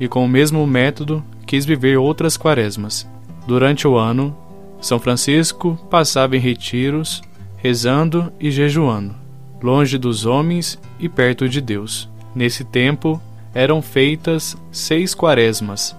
e 0.01 0.09
com 0.09 0.25
o 0.25 0.29
mesmo 0.29 0.67
método 0.67 1.23
quis 1.47 1.65
viver 1.65 1.99
outras 1.99 2.37
quaresmas. 2.37 3.09
Durante 3.47 3.87
o 3.87 3.97
ano, 3.97 4.37
São 4.81 4.99
Francisco 4.99 5.79
passava 5.91 6.37
em 6.37 6.41
retiros, 6.41 7.23
rezando 7.57 8.33
e 8.41 8.51
jejuando, 8.51 9.15
longe 9.63 9.99
dos 9.99 10.27
homens 10.27 10.79
e 10.99 11.09
perto 11.09 11.49
de 11.49 11.61
Deus. 11.61 12.09
Nesse 12.35 12.65
tempo, 12.65 13.21
eram 13.55 13.83
feitas 13.83 14.57
seis 14.71 15.15
quaresmas, 15.15 15.95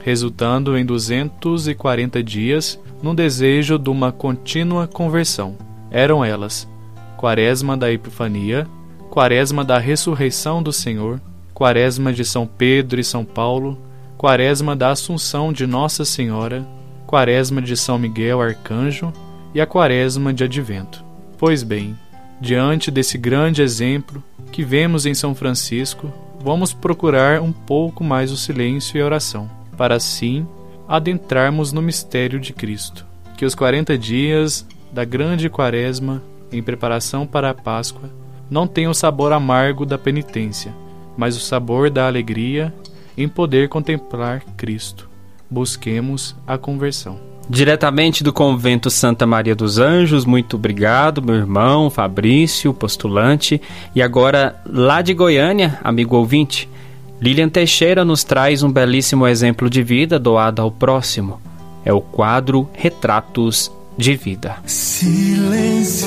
resultando 0.00 0.76
em 0.76 0.84
240 0.84 2.22
dias 2.22 2.78
num 3.02 3.14
desejo 3.14 3.78
de 3.78 3.90
uma 3.90 4.10
contínua 4.10 4.86
conversão. 4.86 5.56
Eram 5.90 6.24
elas: 6.24 6.68
Quaresma 7.16 7.76
da 7.76 7.92
Epifania, 7.92 8.66
Quaresma 9.16 9.64
da 9.64 9.78
Ressurreição 9.78 10.62
do 10.62 10.74
Senhor, 10.74 11.18
Quaresma 11.54 12.12
de 12.12 12.22
São 12.22 12.46
Pedro 12.46 13.00
e 13.00 13.02
São 13.02 13.24
Paulo, 13.24 13.78
Quaresma 14.18 14.76
da 14.76 14.90
Assunção 14.90 15.54
de 15.54 15.66
Nossa 15.66 16.04
Senhora, 16.04 16.68
Quaresma 17.06 17.62
de 17.62 17.78
São 17.78 17.98
Miguel 17.98 18.42
Arcanjo 18.42 19.10
e 19.54 19.60
a 19.62 19.66
Quaresma 19.66 20.34
de 20.34 20.44
Advento. 20.44 21.02
Pois 21.38 21.62
bem, 21.62 21.96
diante 22.42 22.90
desse 22.90 23.16
grande 23.16 23.62
exemplo 23.62 24.22
que 24.52 24.62
vemos 24.62 25.06
em 25.06 25.14
São 25.14 25.34
Francisco, 25.34 26.12
vamos 26.38 26.74
procurar 26.74 27.40
um 27.40 27.52
pouco 27.52 28.04
mais 28.04 28.30
o 28.30 28.36
silêncio 28.36 28.98
e 28.98 29.00
a 29.00 29.06
oração, 29.06 29.50
para 29.78 29.94
assim 29.94 30.46
adentrarmos 30.86 31.72
no 31.72 31.80
mistério 31.80 32.38
de 32.38 32.52
Cristo. 32.52 33.06
Que 33.34 33.46
os 33.46 33.54
40 33.54 33.96
dias 33.96 34.66
da 34.92 35.06
grande 35.06 35.48
Quaresma, 35.48 36.22
em 36.52 36.62
preparação 36.62 37.26
para 37.26 37.48
a 37.48 37.54
Páscoa, 37.54 38.10
não 38.50 38.66
tenham 38.66 38.90
o 38.90 38.94
sabor 38.94 39.32
amargo 39.32 39.84
da 39.86 39.98
penitência, 39.98 40.74
mas 41.16 41.36
o 41.36 41.40
sabor 41.40 41.90
da 41.90 42.06
alegria 42.06 42.72
em 43.16 43.28
poder 43.28 43.68
contemplar 43.68 44.42
Cristo. 44.56 45.08
Busquemos 45.50 46.36
a 46.46 46.58
conversão. 46.58 47.18
Diretamente 47.48 48.24
do 48.24 48.32
convento 48.32 48.90
Santa 48.90 49.24
Maria 49.24 49.54
dos 49.54 49.78
Anjos, 49.78 50.24
muito 50.24 50.56
obrigado, 50.56 51.22
meu 51.22 51.36
irmão 51.36 51.88
Fabrício, 51.88 52.74
postulante. 52.74 53.62
E 53.94 54.02
agora, 54.02 54.60
lá 54.66 55.00
de 55.00 55.14
Goiânia, 55.14 55.78
amigo 55.84 56.16
ouvinte, 56.16 56.68
Lilian 57.20 57.48
Teixeira 57.48 58.04
nos 58.04 58.24
traz 58.24 58.64
um 58.64 58.70
belíssimo 58.70 59.26
exemplo 59.26 59.70
de 59.70 59.82
vida 59.82 60.18
doado 60.18 60.60
ao 60.60 60.72
próximo. 60.72 61.40
É 61.84 61.92
o 61.92 62.00
quadro 62.00 62.68
Retratos 62.74 63.70
de 63.96 64.16
Vida. 64.16 64.56
Silencia 64.66 66.06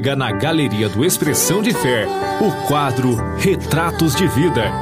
Chega 0.00 0.16
na 0.16 0.32
Galeria 0.32 0.88
do 0.88 1.04
Expressão 1.04 1.60
de 1.60 1.74
Fé, 1.74 2.06
o 2.40 2.66
quadro 2.66 3.16
Retratos 3.36 4.14
de 4.14 4.26
Vida, 4.28 4.72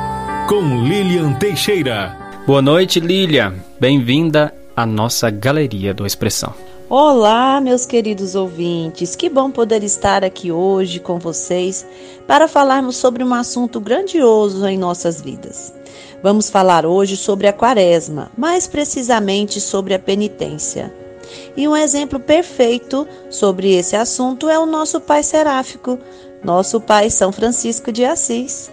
com 0.49 0.85
Lilian 0.85 1.33
Teixeira. 1.33 2.17
Boa 2.47 2.63
noite, 2.63 3.01
Lilian. 3.01 3.55
Bem-vinda 3.81 4.55
à 4.77 4.87
nossa 4.87 5.29
Galeria 5.29 5.93
do 5.93 6.07
Expressão. 6.07 6.55
Olá, 6.89 7.61
meus 7.61 7.85
queridos 7.85 8.37
ouvintes. 8.37 9.17
Que 9.17 9.29
bom 9.29 9.51
poder 9.51 9.83
estar 9.83 10.23
aqui 10.23 10.53
hoje 10.53 11.01
com 11.01 11.19
vocês 11.19 11.85
para 12.25 12.47
falarmos 12.47 12.95
sobre 12.95 13.25
um 13.25 13.35
assunto 13.35 13.81
grandioso 13.81 14.65
em 14.69 14.79
nossas 14.79 15.21
vidas. 15.21 15.75
Vamos 16.23 16.49
falar 16.49 16.87
hoje 16.87 17.17
sobre 17.17 17.49
a 17.49 17.53
Quaresma, 17.53 18.31
mais 18.39 18.69
precisamente 18.69 19.61
sobre 19.61 19.95
a 19.95 19.99
penitência. 19.99 20.95
E 21.57 21.67
um 21.67 21.77
exemplo 21.77 22.19
perfeito 22.21 23.07
sobre 23.31 23.75
esse 23.75 23.97
assunto 23.97 24.49
é 24.49 24.59
o 24.59 24.67
nosso 24.67 25.01
Pai 25.01 25.23
Seráfico, 25.23 25.99
nosso 26.43 26.81
Pai 26.81 27.11
São 27.11 27.33
Francisco 27.33 27.91
de 27.91 28.05
Assis. 28.05 28.71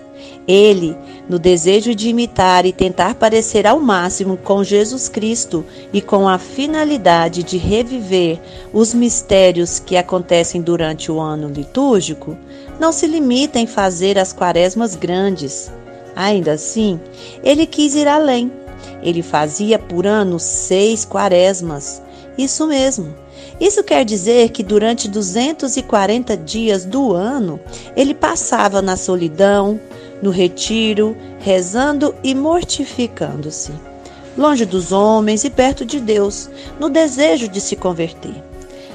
Ele, 0.48 0.96
no 1.28 1.40
desejo 1.40 1.96
de 1.96 2.10
imitar 2.10 2.66
e 2.66 2.72
tentar 2.72 3.16
parecer 3.16 3.66
ao 3.66 3.80
máximo 3.80 4.38
com 4.38 4.64
Jesus 4.64 5.10
Cristo 5.10 5.66
e 5.92 6.02
com 6.02 6.28
a 6.28 6.38
finalidade 6.38 7.44
de 7.44 7.58
reviver 7.58 8.40
os 8.72 8.94
mistérios 8.94 9.80
que 9.80 9.98
acontecem 9.98 10.62
durante 10.62 11.12
o 11.12 11.20
ano 11.20 11.50
litúrgico, 11.50 12.38
não 12.80 12.92
se 12.92 13.08
limita 13.08 13.60
em 13.60 13.66
fazer 13.66 14.20
as 14.20 14.32
quaresmas 14.32 14.96
grandes. 14.96 15.72
Ainda 16.16 16.54
assim, 16.54 17.00
ele 17.44 17.66
quis 17.66 17.96
ir 17.96 18.08
além. 18.08 18.52
Ele 19.02 19.22
fazia 19.22 19.80
por 19.80 20.06
ano 20.06 20.40
seis 20.40 21.04
quaresmas. 21.04 22.02
Isso 22.38 22.68
mesmo. 22.68 23.14
Isso 23.60 23.84
quer 23.84 24.04
dizer 24.04 24.50
que 24.50 24.64
durante 24.64 25.08
240 25.08 26.36
dias 26.38 26.84
do 26.84 27.14
ano 27.14 27.60
ele 27.96 28.14
passava 28.14 28.82
na 28.82 28.98
solidão, 28.98 29.80
no 30.22 30.30
retiro, 30.30 31.16
rezando 31.40 32.16
e 32.24 32.34
mortificando-se, 32.34 33.72
longe 34.38 34.66
dos 34.66 34.92
homens 34.92 35.44
e 35.44 35.50
perto 35.50 35.86
de 35.86 36.00
Deus, 36.00 36.50
no 36.80 36.90
desejo 36.90 37.48
de 37.48 37.62
se 37.62 37.76
converter. 37.76 38.34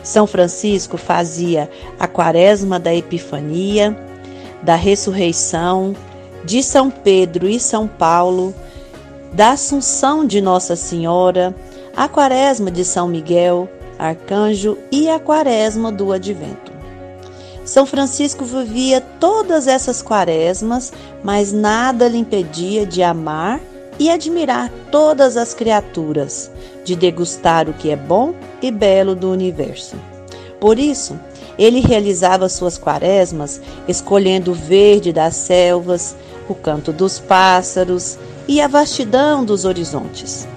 São 0.02 0.26
Francisco 0.26 0.96
fazia 0.96 1.70
a 1.98 2.06
quaresma 2.06 2.78
da 2.78 2.94
Epifania, 2.94 3.96
da 4.62 4.74
ressurreição, 4.74 5.94
de 6.44 6.62
São 6.62 6.90
Pedro 6.90 7.48
e 7.48 7.60
São 7.60 7.86
Paulo, 7.86 8.54
da 9.32 9.52
Assunção 9.52 10.26
de 10.26 10.40
Nossa 10.40 10.74
Senhora, 10.74 11.54
a 12.00 12.08
quaresma 12.08 12.70
de 12.70 12.82
São 12.82 13.06
Miguel, 13.06 13.68
arcanjo 13.98 14.78
e 14.90 15.10
a 15.10 15.20
quaresma 15.20 15.92
do 15.92 16.12
advento. 16.12 16.72
São 17.62 17.84
Francisco 17.84 18.42
vivia 18.42 19.02
todas 19.20 19.66
essas 19.66 20.00
quaresmas, 20.00 20.94
mas 21.22 21.52
nada 21.52 22.08
lhe 22.08 22.16
impedia 22.16 22.86
de 22.86 23.02
amar 23.02 23.60
e 23.98 24.08
admirar 24.08 24.72
todas 24.90 25.36
as 25.36 25.52
criaturas, 25.52 26.50
de 26.86 26.96
degustar 26.96 27.68
o 27.68 27.74
que 27.74 27.90
é 27.90 27.96
bom 27.96 28.32
e 28.62 28.70
belo 28.70 29.14
do 29.14 29.30
universo. 29.30 29.94
Por 30.58 30.78
isso, 30.78 31.20
ele 31.58 31.80
realizava 31.80 32.48
suas 32.48 32.78
quaresmas 32.78 33.60
escolhendo 33.86 34.52
o 34.52 34.54
verde 34.54 35.12
das 35.12 35.36
selvas, 35.36 36.16
o 36.48 36.54
canto 36.54 36.94
dos 36.94 37.18
pássaros 37.18 38.16
e 38.48 38.58
a 38.58 38.66
vastidão 38.66 39.44
dos 39.44 39.66
horizontes. 39.66 40.48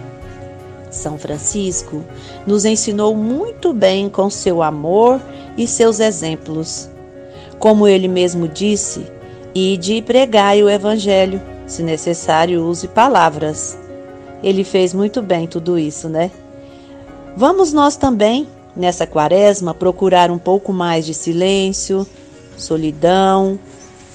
São 0.93 1.17
Francisco 1.17 2.03
nos 2.45 2.65
ensinou 2.65 3.15
muito 3.15 3.73
bem 3.73 4.07
com 4.09 4.29
seu 4.29 4.61
amor 4.61 5.19
e 5.57 5.67
seus 5.67 5.99
exemplos. 5.99 6.89
Como 7.57 7.87
ele 7.87 8.07
mesmo 8.07 8.47
disse, 8.47 9.05
ide 9.55 9.95
e 9.95 10.01
pregai 10.01 10.61
o 10.61 10.69
Evangelho, 10.69 11.41
se 11.65 11.81
necessário 11.81 12.63
use 12.63 12.87
palavras. 12.87 13.77
Ele 14.43 14.63
fez 14.63 14.93
muito 14.93 15.21
bem 15.21 15.47
tudo 15.47 15.79
isso, 15.79 16.07
né? 16.07 16.29
Vamos 17.35 17.73
nós 17.73 17.95
também, 17.95 18.47
nessa 18.75 19.07
quaresma, 19.07 19.73
procurar 19.73 20.29
um 20.29 20.37
pouco 20.37 20.71
mais 20.71 21.05
de 21.05 21.13
silêncio, 21.13 22.05
solidão, 22.55 23.57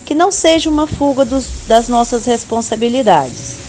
que 0.04 0.14
não 0.14 0.30
seja 0.30 0.70
uma 0.70 0.86
fuga 0.86 1.24
dos, 1.24 1.66
das 1.66 1.88
nossas 1.88 2.24
responsabilidades 2.24 3.67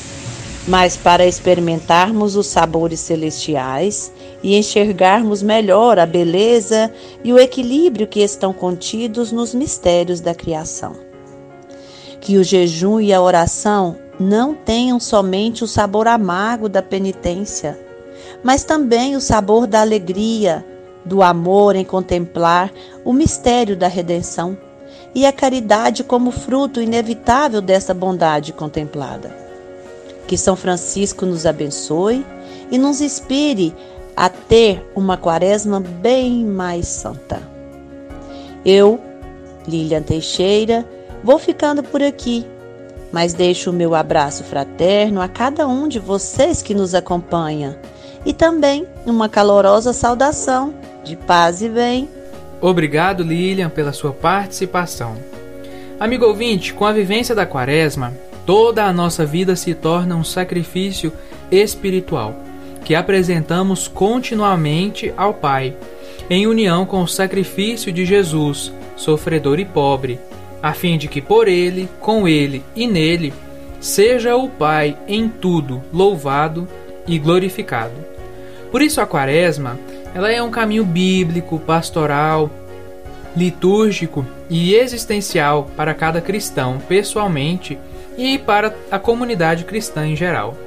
mas 0.70 0.95
para 0.95 1.26
experimentarmos 1.26 2.36
os 2.36 2.45
sabores 2.45 2.99
celestiais 2.99 4.13
e 4.43 4.55
enxergarmos 4.55 5.41
melhor 5.41 5.97
a 5.97 6.05
beleza 6.05 6.93
e 7.24 7.34
o 7.34 7.39
equilíbrio 7.39 8.05
que 8.05 8.20
estão 8.20 8.53
contidos 8.53 9.32
nos 9.32 9.51
mistérios 9.51 10.22
da 10.22 10.36
criação. 10.36 10.93
Que 12.22 12.38
o 12.38 12.43
jejum 12.43 12.99
e 12.99 13.11
a 13.11 13.20
oração 13.20 13.97
não 14.20 14.53
tenham 14.53 14.99
somente 14.99 15.63
o 15.63 15.67
sabor 15.67 16.07
amargo 16.07 16.70
da 16.70 16.84
penitência, 16.84 17.80
mas 18.43 18.63
também 18.63 19.15
o 19.15 19.22
sabor 19.22 19.65
da 19.65 19.82
alegria, 19.82 20.63
do 21.03 21.24
amor 21.24 21.76
em 21.76 21.84
contemplar 21.84 22.72
o 23.03 23.11
mistério 23.11 23.76
da 23.76 23.88
redenção 23.88 24.55
e 25.15 25.26
a 25.26 25.34
caridade 25.34 26.03
como 26.03 26.30
fruto 26.30 26.80
inevitável 26.80 27.59
dessa 27.59 27.91
bondade 27.91 28.53
contemplada. 28.53 29.49
Que 30.30 30.38
São 30.38 30.55
Francisco 30.55 31.25
nos 31.25 31.47
abençoe 31.47 32.23
e 32.69 32.77
nos 32.77 33.01
inspire 33.01 33.73
a 34.15 34.30
ter 34.30 34.88
uma 34.95 35.17
quaresma 35.17 35.80
bem 35.80 36.45
mais 36.45 36.86
santa. 36.86 37.41
Eu, 38.63 38.99
Lilian 39.67 40.03
Teixeira, 40.03 40.86
vou 41.23 41.39
ficando 41.39 41.82
por 41.82 42.03
aqui, 42.03 42.45
mas 43.11 43.34
deixo 43.34 43.71
o 43.71 43.73
meu 43.73 43.95
abraço 43.95 44.43
fraterno 44.43 45.19
a 45.19 45.27
cada 45.27 45.67
um 45.67 45.88
de 45.88 45.97
vocês 45.97 46.61
que 46.61 46.75
nos 46.75 46.93
acompanha 46.93 47.80
e 48.23 48.32
também 48.32 48.86
uma 49.07 49.27
calorosa 49.27 49.93
saudação 49.93 50.75
de 51.03 51.15
paz 51.15 51.63
e 51.63 51.69
bem. 51.69 52.07
Obrigado, 52.61 53.23
Lilian, 53.23 53.71
pela 53.71 53.91
sua 53.91 54.13
participação. 54.13 55.17
Amigo 55.99 56.27
ouvinte, 56.27 56.71
com 56.71 56.86
a 56.86 56.93
vivência 56.93 57.34
da 57.34 57.47
quaresma, 57.47 58.13
Toda 58.50 58.86
a 58.86 58.91
nossa 58.91 59.28
vida 59.28 59.56
se 59.56 59.76
torna 59.76 60.16
um 60.16 60.24
sacrifício 60.24 61.14
espiritual 61.52 62.36
que 62.84 62.95
apresentamos 62.95 63.88
continuamente 63.88 65.14
ao 65.16 65.36
Pai, 65.36 65.76
em 66.32 66.47
união 66.47 66.84
com 66.84 67.04
o 67.04 67.08
sacrifício 67.08 67.91
de 67.91 68.08
Jesus, 68.08 68.74
sofredor 68.95 69.60
e 69.60 69.66
pobre, 69.66 70.20
a 70.64 70.74
fim 70.74 70.97
de 70.97 71.08
que 71.08 71.22
por 71.22 71.47
ele, 71.47 71.88
com 72.00 72.28
ele 72.28 72.64
e 72.76 72.88
nele 72.88 73.32
seja 73.80 74.36
o 74.36 74.50
Pai 74.50 74.97
em 75.08 75.30
tudo 75.30 75.84
louvado 75.93 76.68
e 77.06 77.20
glorificado. 77.20 77.93
Por 78.72 78.82
isso 78.82 79.00
a 79.00 79.06
Quaresma, 79.06 79.78
ela 80.12 80.32
é 80.32 80.41
um 80.41 80.50
caminho 80.50 80.86
bíblico, 80.86 81.60
pastoral, 81.60 82.50
litúrgico 83.38 84.26
e 84.50 84.74
existencial 84.74 85.70
para 85.78 85.93
cada 85.93 86.20
cristão, 86.20 86.80
pessoalmente 86.89 87.78
e 88.18 88.38
para 88.38 88.76
a 88.91 88.99
comunidade 88.99 89.64
cristã 89.66 90.07
em 90.07 90.16
geral. 90.16 90.57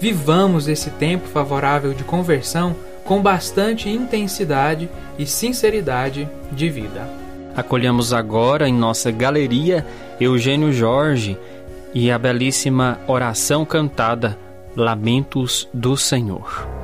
Vivamos 0.00 0.68
esse 0.68 0.90
tempo 0.90 1.26
favorável 1.28 1.94
de 1.94 2.04
conversão 2.04 2.76
com 3.04 3.22
bastante 3.22 3.88
intensidade 3.88 4.88
e 5.18 5.24
sinceridade 5.26 6.28
de 6.52 6.68
vida. 6.68 7.08
Acolhemos 7.56 8.12
agora 8.12 8.68
em 8.68 8.74
nossa 8.74 9.10
galeria 9.10 9.86
Eugênio 10.20 10.72
Jorge 10.72 11.38
e 11.94 12.10
a 12.10 12.18
belíssima 12.18 12.98
oração 13.06 13.64
cantada 13.64 14.36
Lamentos 14.76 15.66
do 15.72 15.96
Senhor. 15.96 16.75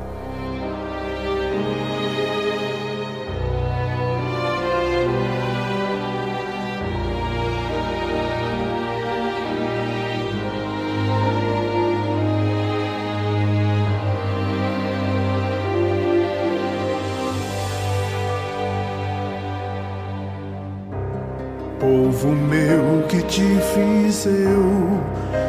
Fiz 24.12 24.26
eu, 24.26 25.00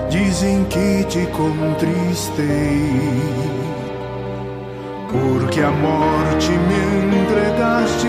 dizem 0.09 0.63
que 0.65 1.03
te 1.09 1.25
contristei, 1.27 2.89
porque 5.11 5.59
a 5.59 5.69
morte 5.69 6.49
me 6.51 7.17
entregaste, 7.19 8.07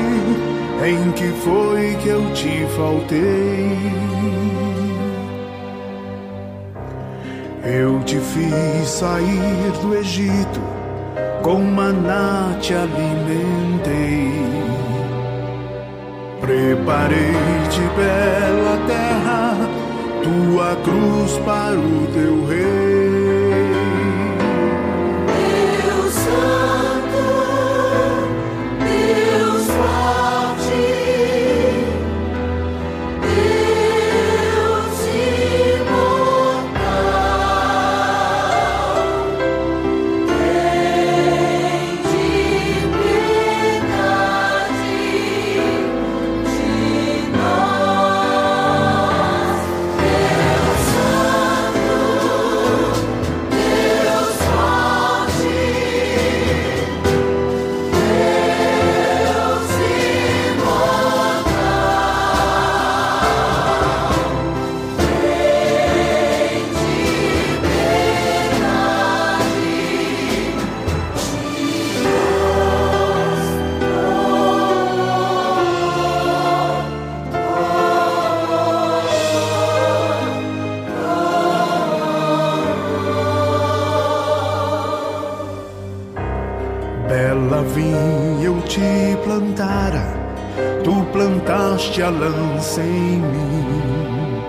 em 0.86 1.10
que 1.12 1.28
foi 1.42 1.96
que 2.02 2.08
eu 2.08 2.32
te 2.32 2.66
faltei. 2.76 3.92
Eu 7.64 8.00
te 8.04 8.18
fiz 8.18 8.88
sair 8.88 9.72
do 9.82 9.96
Egito, 9.96 10.60
com 11.42 11.58
maná 11.58 12.56
te 12.60 12.74
alimentei. 12.74 14.44
Preparei-te 16.40 17.80
bela 17.96 18.78
terra, 18.86 19.83
tua 20.24 20.76
cruz 20.76 21.38
para 21.44 21.78
o 21.78 22.06
teu 22.12 22.46
rei. 22.46 23.03
A 92.02 92.08
lança 92.08 92.80
em 92.80 93.18
mim. 93.18 94.42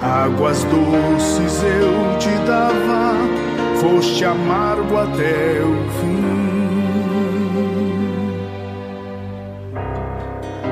Águas 0.00 0.64
doces 0.64 1.62
eu 1.62 2.18
te 2.18 2.28
dava, 2.46 3.14
foste 3.80 4.24
amargo 4.24 4.98
até 4.98 5.62
o 5.62 5.90
fim. 6.00 6.42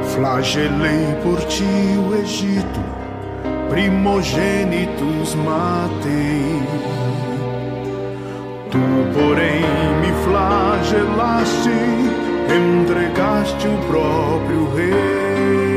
Flagelei 0.03 1.15
por 1.23 1.39
ti 1.45 1.65
o 1.65 2.15
Egito, 2.17 2.81
primogênitos 3.71 5.35
matei. 5.37 6.63
Tu, 8.71 8.79
porém, 9.15 9.63
me 10.01 10.13
flagelaste, 10.25 11.71
entregaste 12.51 13.67
o 13.67 13.79
próprio 13.87 14.75
Rei. 14.75 15.30
you. 15.41 15.70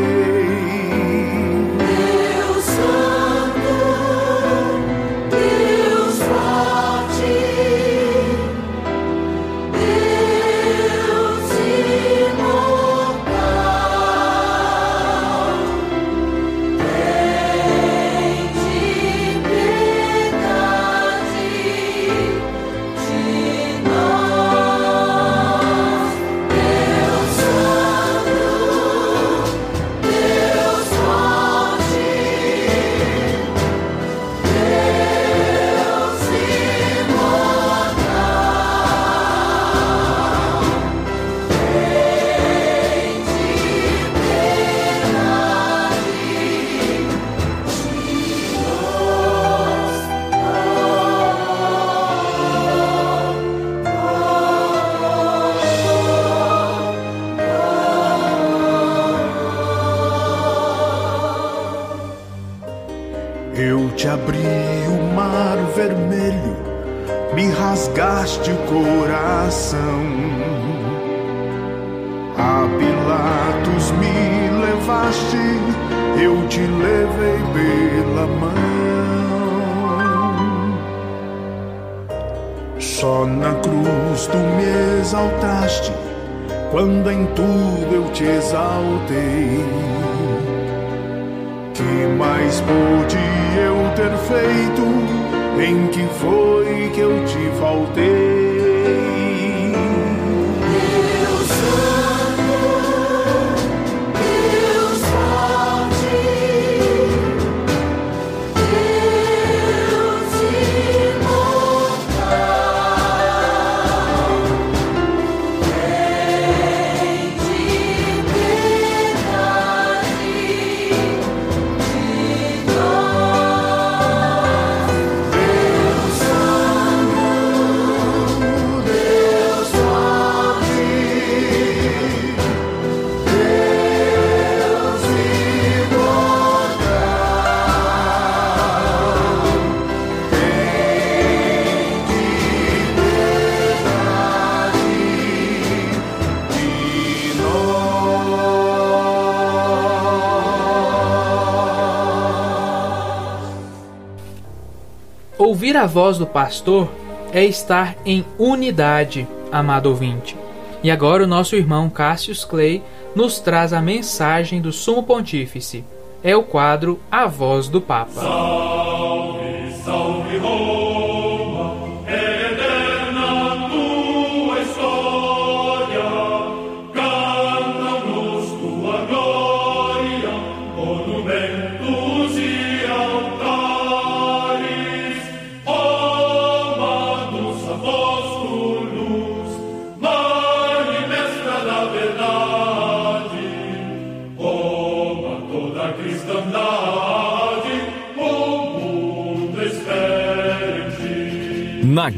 Ouvir 155.54 155.78
a 155.78 155.86
voz 155.86 156.18
do 156.18 156.26
pastor 156.26 156.90
é 157.32 157.46
estar 157.46 157.96
em 158.08 158.26
unidade, 158.40 159.28
amado 159.52 159.86
ouvinte. 159.86 160.36
E 160.82 160.90
agora 160.90 161.26
o 161.26 161.28
nosso 161.28 161.56
irmão 161.56 161.92
Cassius 161.92 162.44
Clay 162.44 162.82
nos 163.16 163.40
traz 163.40 163.72
a 163.72 163.80
mensagem 163.80 164.60
do 164.60 164.72
Sumo 164.72 165.04
Pontífice. 165.04 165.86
É 166.24 166.36
o 166.36 166.42
quadro 166.42 167.00
A 167.12 167.28
Voz 167.28 167.68
do 167.68 167.80
Papa. 167.80 168.43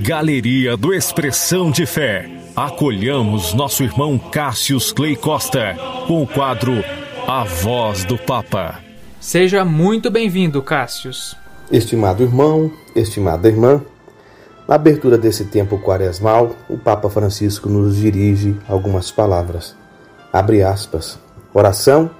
Galeria 0.05 0.77
do 0.77 0.93
Expressão 0.93 1.71
de 1.71 1.83
Fé, 1.83 2.29
acolhamos 2.55 3.55
nosso 3.55 3.81
irmão 3.81 4.19
Cássius 4.19 4.93
Clay 4.93 5.15
Costa 5.15 5.75
com 6.05 6.21
o 6.21 6.27
quadro 6.27 6.73
A 7.27 7.43
Voz 7.43 8.05
do 8.05 8.15
Papa. 8.15 8.83
Seja 9.19 9.65
muito 9.65 10.11
bem-vindo, 10.11 10.61
Cassius. 10.61 11.35
Estimado 11.71 12.21
irmão, 12.21 12.71
estimada 12.95 13.47
irmã, 13.47 13.81
na 14.67 14.75
abertura 14.75 15.17
desse 15.17 15.45
tempo 15.45 15.79
quaresmal, 15.79 16.55
o 16.69 16.77
Papa 16.77 17.09
Francisco 17.09 17.67
nos 17.67 17.97
dirige 17.97 18.55
algumas 18.69 19.09
palavras. 19.09 19.75
Abre 20.31 20.61
aspas. 20.61 21.17
Oração, 21.51 22.11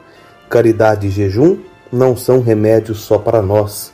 caridade 0.49 1.05
e 1.05 1.11
jejum 1.11 1.59
não 1.91 2.17
são 2.17 2.41
remédios 2.41 3.01
só 3.01 3.19
para 3.19 3.43
nós, 3.43 3.93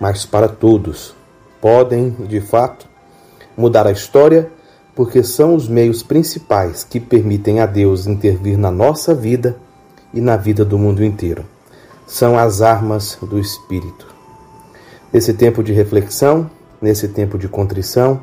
mas 0.00 0.26
para 0.26 0.48
todos. 0.48 1.14
Podem, 1.60 2.10
de 2.26 2.40
fato, 2.40 2.89
mudar 3.60 3.86
a 3.86 3.92
história 3.92 4.50
porque 4.94 5.22
são 5.22 5.54
os 5.54 5.68
meios 5.68 6.02
principais 6.02 6.82
que 6.82 6.98
permitem 6.98 7.60
a 7.60 7.66
Deus 7.66 8.06
intervir 8.06 8.58
na 8.58 8.70
nossa 8.70 9.14
vida 9.14 9.56
e 10.12 10.20
na 10.20 10.36
vida 10.36 10.64
do 10.64 10.78
mundo 10.78 11.04
inteiro. 11.04 11.44
São 12.06 12.36
as 12.36 12.60
armas 12.60 13.16
do 13.22 13.38
Espírito. 13.38 14.06
Nesse 15.12 15.32
tempo 15.34 15.62
de 15.62 15.72
reflexão, 15.72 16.50
nesse 16.82 17.08
tempo 17.08 17.38
de 17.38 17.48
contrição, 17.48 18.20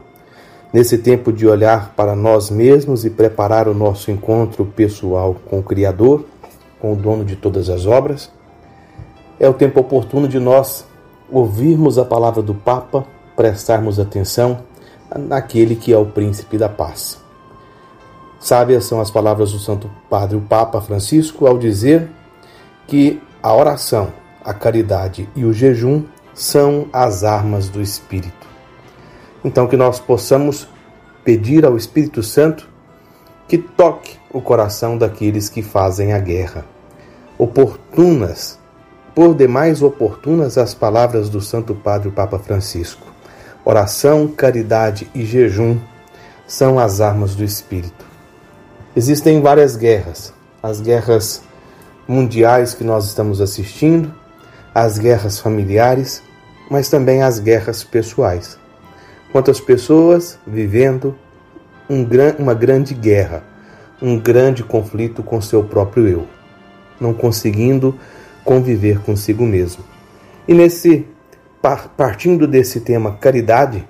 nesse 0.73 0.97
tempo 0.97 1.31
de 1.31 1.47
olhar 1.47 1.93
para 1.95 2.15
nós 2.15 2.49
mesmos 2.49 3.05
e 3.05 3.09
preparar 3.09 3.67
o 3.67 3.73
nosso 3.73 4.11
encontro 4.11 4.65
pessoal 4.65 5.35
com 5.49 5.59
o 5.59 5.63
Criador, 5.63 6.25
com 6.79 6.93
o 6.93 6.95
dono 6.95 7.23
de 7.23 7.35
todas 7.35 7.69
as 7.69 7.85
obras, 7.85 8.29
é 9.39 9.47
o 9.47 9.53
tempo 9.53 9.79
oportuno 9.79 10.27
de 10.27 10.39
nós 10.39 10.85
ouvirmos 11.31 11.97
a 11.97 12.05
palavra 12.05 12.41
do 12.41 12.53
Papa, 12.53 13.05
prestarmos 13.35 13.99
atenção 13.99 14.59
naquele 15.15 15.75
que 15.75 15.93
é 15.93 15.97
o 15.97 16.05
príncipe 16.05 16.57
da 16.57 16.67
paz. 16.67 17.21
Sábias 18.39 18.85
são 18.85 18.99
as 18.99 19.09
palavras 19.09 19.51
do 19.51 19.59
Santo 19.59 19.89
Padre, 20.09 20.37
o 20.37 20.41
Papa 20.41 20.79
Francisco, 20.81 21.47
ao 21.47 21.57
dizer 21.57 22.09
que 22.87 23.21
a 23.41 23.53
oração, 23.53 24.13
a 24.43 24.53
caridade 24.53 25.27
e 25.35 25.43
o 25.43 25.53
jejum 25.53 26.03
são 26.33 26.87
as 26.93 27.23
armas 27.23 27.67
do 27.67 27.81
Espírito. 27.81 28.47
Então, 29.43 29.67
que 29.67 29.77
nós 29.77 29.99
possamos 29.99 30.67
pedir 31.23 31.65
ao 31.65 31.75
Espírito 31.75 32.21
Santo 32.21 32.69
que 33.47 33.57
toque 33.57 34.17
o 34.31 34.41
coração 34.41 34.97
daqueles 34.97 35.49
que 35.49 35.61
fazem 35.61 36.13
a 36.13 36.19
guerra. 36.19 36.65
Oportunas, 37.37 38.59
por 39.15 39.33
demais 39.33 39.81
oportunas, 39.81 40.57
as 40.57 40.73
palavras 40.73 41.29
do 41.29 41.41
Santo 41.41 41.73
Padre 41.73 42.09
o 42.09 42.11
Papa 42.11 42.37
Francisco. 42.37 43.07
Oração, 43.69 44.29
caridade 44.29 45.09
e 45.13 45.25
jejum 45.25 45.77
são 46.47 46.79
as 46.79 47.01
armas 47.01 47.35
do 47.35 47.43
Espírito. 47.43 48.05
Existem 48.95 49.41
várias 49.41 49.75
guerras, 49.75 50.33
as 50.63 50.79
guerras 50.79 51.43
mundiais 52.07 52.73
que 52.73 52.85
nós 52.85 53.07
estamos 53.07 53.41
assistindo, 53.41 54.15
as 54.73 54.97
guerras 54.97 55.41
familiares, 55.41 56.23
mas 56.71 56.87
também 56.87 57.21
as 57.21 57.39
guerras 57.39 57.83
pessoais. 57.83 58.57
Quantas 59.33 59.59
pessoas 59.59 60.39
vivendo 60.47 61.13
um 61.89 62.05
gran, 62.05 62.35
uma 62.39 62.53
grande 62.53 62.93
guerra, 62.93 63.43
um 64.01 64.17
grande 64.17 64.63
conflito 64.63 65.21
com 65.21 65.41
seu 65.41 65.61
próprio 65.61 66.07
eu, 66.07 66.27
não 67.01 67.13
conseguindo 67.13 67.99
conviver 68.45 69.01
consigo 69.01 69.45
mesmo. 69.45 69.83
E 70.47 70.53
nesse 70.53 71.05
partindo 71.61 72.47
desse 72.47 72.81
tema 72.81 73.13
caridade, 73.13 73.87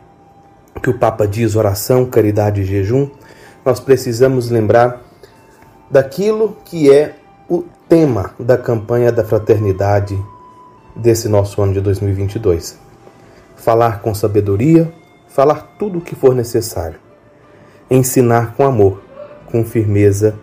que 0.82 0.90
o 0.90 0.98
Papa 0.98 1.28
diz 1.28 1.56
oração, 1.56 2.06
caridade 2.06 2.62
e 2.62 2.66
jejum, 2.66 3.10
nós 3.66 3.80
precisamos 3.80 4.50
lembrar 4.50 5.02
daquilo 5.90 6.58
que 6.64 6.92
é 6.92 7.16
o 7.50 7.64
tema 7.88 8.32
da 8.40 8.58
campanha 8.58 9.12
da 9.12 9.24
fraternidade 9.24 10.18
desse 10.96 11.28
nosso 11.30 11.62
ano 11.62 11.74
de 11.74 11.82
2022. 11.82 12.78
Falar 13.56 14.02
com 14.02 14.14
sabedoria, 14.14 14.92
falar 15.28 15.76
tudo 15.78 16.00
o 16.00 16.02
que 16.02 16.16
for 16.16 16.36
necessário. 16.36 17.00
Ensinar 17.90 18.54
com 18.56 18.64
amor, 18.64 19.02
com 19.52 19.64
firmeza 19.64 20.36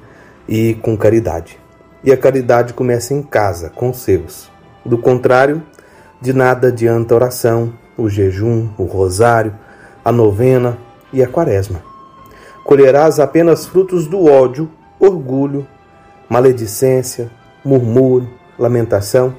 e 0.48 0.74
com 0.74 0.96
caridade. 0.96 1.58
E 2.02 2.12
a 2.12 2.16
caridade 2.16 2.74
começa 2.74 3.14
em 3.14 3.22
casa, 3.22 3.70
com 3.70 3.90
os 3.90 3.98
seus. 3.98 4.50
Do 4.84 4.98
contrário, 4.98 5.62
de 6.24 6.32
nada 6.32 6.68
adianta 6.68 7.12
a 7.12 7.16
oração, 7.16 7.74
o 7.98 8.08
jejum, 8.08 8.70
o 8.78 8.84
rosário, 8.84 9.54
a 10.02 10.10
novena 10.10 10.78
e 11.12 11.22
a 11.22 11.28
quaresma. 11.28 11.82
Colherás 12.64 13.20
apenas 13.20 13.66
frutos 13.66 14.06
do 14.06 14.24
ódio, 14.24 14.70
orgulho, 14.98 15.66
maledicência, 16.26 17.30
murmúrio, 17.62 18.30
lamentação. 18.58 19.34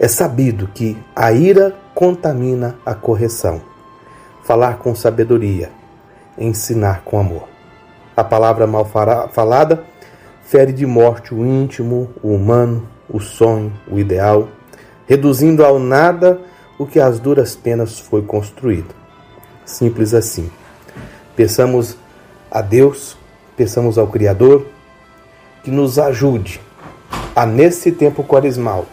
É 0.00 0.08
sabido 0.08 0.68
que 0.68 0.96
a 1.14 1.30
ira 1.32 1.76
contamina 1.94 2.76
a 2.86 2.94
correção. 2.94 3.60
Falar 4.42 4.78
com 4.78 4.94
sabedoria, 4.94 5.70
ensinar 6.38 7.02
com 7.04 7.20
amor. 7.20 7.46
A 8.16 8.24
palavra 8.24 8.66
mal 8.66 8.86
falada 8.86 9.84
fere 10.44 10.72
de 10.72 10.86
morte 10.86 11.34
o 11.34 11.44
íntimo, 11.44 12.08
o 12.22 12.28
humano, 12.30 12.88
o 13.06 13.20
sonho, 13.20 13.70
o 13.86 13.98
ideal, 13.98 14.48
reduzindo 15.06 15.64
ao 15.64 15.78
nada 15.78 16.40
o 16.78 16.86
que 16.86 17.00
às 17.00 17.18
duras 17.18 17.56
penas 17.56 17.98
foi 17.98 18.22
construído. 18.22 18.94
Simples 19.64 20.14
assim. 20.14 20.50
Peçamos 21.34 21.96
a 22.50 22.60
Deus, 22.60 23.16
peçamos 23.56 23.98
ao 23.98 24.06
Criador 24.06 24.66
que 25.62 25.70
nos 25.70 25.98
ajude 25.98 26.60
a, 27.34 27.44
nesse 27.44 27.92
tempo 27.92 28.22
quaresmal, 28.22 28.86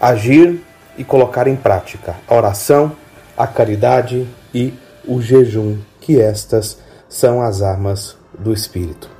agir 0.00 0.62
e 0.96 1.04
colocar 1.04 1.46
em 1.46 1.56
prática 1.56 2.16
a 2.26 2.34
oração, 2.34 2.92
a 3.36 3.46
caridade 3.46 4.26
e 4.54 4.72
o 5.06 5.20
jejum, 5.20 5.78
que 6.00 6.20
estas 6.20 6.78
são 7.08 7.42
as 7.42 7.62
armas 7.62 8.16
do 8.38 8.52
Espírito. 8.52 9.10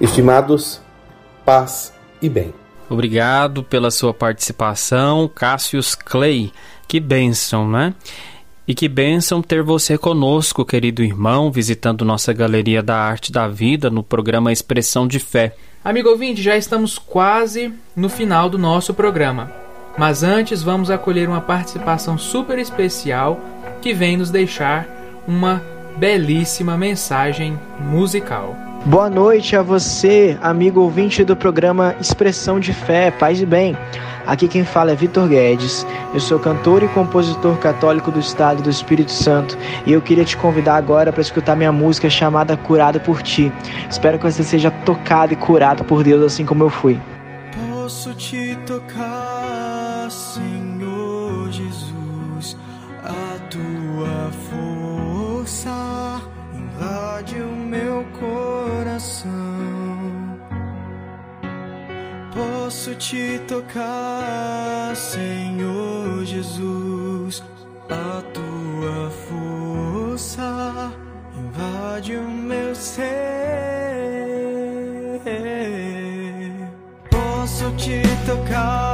Estimados, 0.00 0.80
paz 1.44 1.92
e 2.20 2.28
bem. 2.28 2.52
Obrigado 2.90 3.62
pela 3.62 3.90
sua 3.90 4.14
participação, 4.14 5.28
Cassius 5.28 5.94
Clay. 5.94 6.52
Que 6.86 6.98
bênção, 6.98 7.68
né? 7.68 7.94
E 8.66 8.74
que 8.74 8.88
bênção 8.88 9.40
ter 9.40 9.62
você 9.62 9.96
conosco, 9.96 10.64
querido 10.64 11.02
irmão, 11.02 11.50
visitando 11.50 12.04
nossa 12.04 12.32
Galeria 12.32 12.82
da 12.82 12.96
Arte 12.96 13.32
da 13.32 13.48
Vida 13.48 13.88
no 13.88 14.02
programa 14.02 14.52
Expressão 14.52 15.06
de 15.06 15.18
Fé. 15.18 15.54
Amigo 15.82 16.10
ouvinte, 16.10 16.42
já 16.42 16.56
estamos 16.56 16.98
quase 16.98 17.72
no 17.96 18.08
final 18.08 18.50
do 18.50 18.58
nosso 18.58 18.92
programa. 18.92 19.50
Mas 19.96 20.22
antes 20.22 20.62
vamos 20.62 20.90
acolher 20.90 21.28
uma 21.28 21.40
participação 21.40 22.18
super 22.18 22.58
especial 22.58 23.40
que 23.80 23.94
vem 23.94 24.16
nos 24.16 24.30
deixar 24.30 24.86
uma 25.26 25.62
belíssima 25.96 26.76
mensagem 26.76 27.58
musical. 27.80 28.67
Boa 28.86 29.10
noite 29.10 29.56
a 29.56 29.62
você, 29.62 30.38
amigo 30.40 30.80
ouvinte 30.80 31.24
do 31.24 31.36
programa 31.36 31.94
Expressão 32.00 32.60
de 32.60 32.72
Fé, 32.72 33.10
Paz 33.10 33.40
e 33.40 33.44
Bem. 33.44 33.76
Aqui 34.24 34.46
quem 34.46 34.64
fala 34.64 34.92
é 34.92 34.94
Vitor 34.94 35.28
Guedes. 35.28 35.84
Eu 36.14 36.20
sou 36.20 36.38
cantor 36.38 36.82
e 36.82 36.88
compositor 36.88 37.58
católico 37.58 38.10
do 38.10 38.20
Estado 38.20 38.62
do 38.62 38.70
Espírito 38.70 39.10
Santo 39.10 39.58
e 39.84 39.92
eu 39.92 40.00
queria 40.00 40.24
te 40.24 40.36
convidar 40.36 40.76
agora 40.76 41.12
para 41.12 41.20
escutar 41.20 41.56
minha 41.56 41.72
música 41.72 42.08
chamada 42.08 42.56
Curado 42.56 43.00
por 43.00 43.20
Ti. 43.20 43.52
Espero 43.90 44.16
que 44.16 44.24
você 44.30 44.42
seja 44.42 44.70
tocado 44.70 45.32
e 45.32 45.36
curado 45.36 45.84
por 45.84 46.04
Deus 46.04 46.22
assim 46.22 46.46
como 46.46 46.62
eu 46.62 46.70
fui. 46.70 46.98
Posso 47.70 48.14
te 48.14 48.56
tocar, 48.64 50.08
Senhor 50.08 50.57
coração. 58.98 59.30
Posso 62.34 62.94
te 62.96 63.40
tocar, 63.46 64.94
Senhor 64.96 66.24
Jesus, 66.24 67.42
a 67.88 68.22
tua 68.34 69.10
força 69.28 70.92
invade 71.36 72.16
o 72.16 72.28
meu 72.28 72.74
ser. 72.74 73.08
Posso 77.10 77.70
te 77.76 78.02
tocar, 78.26 78.87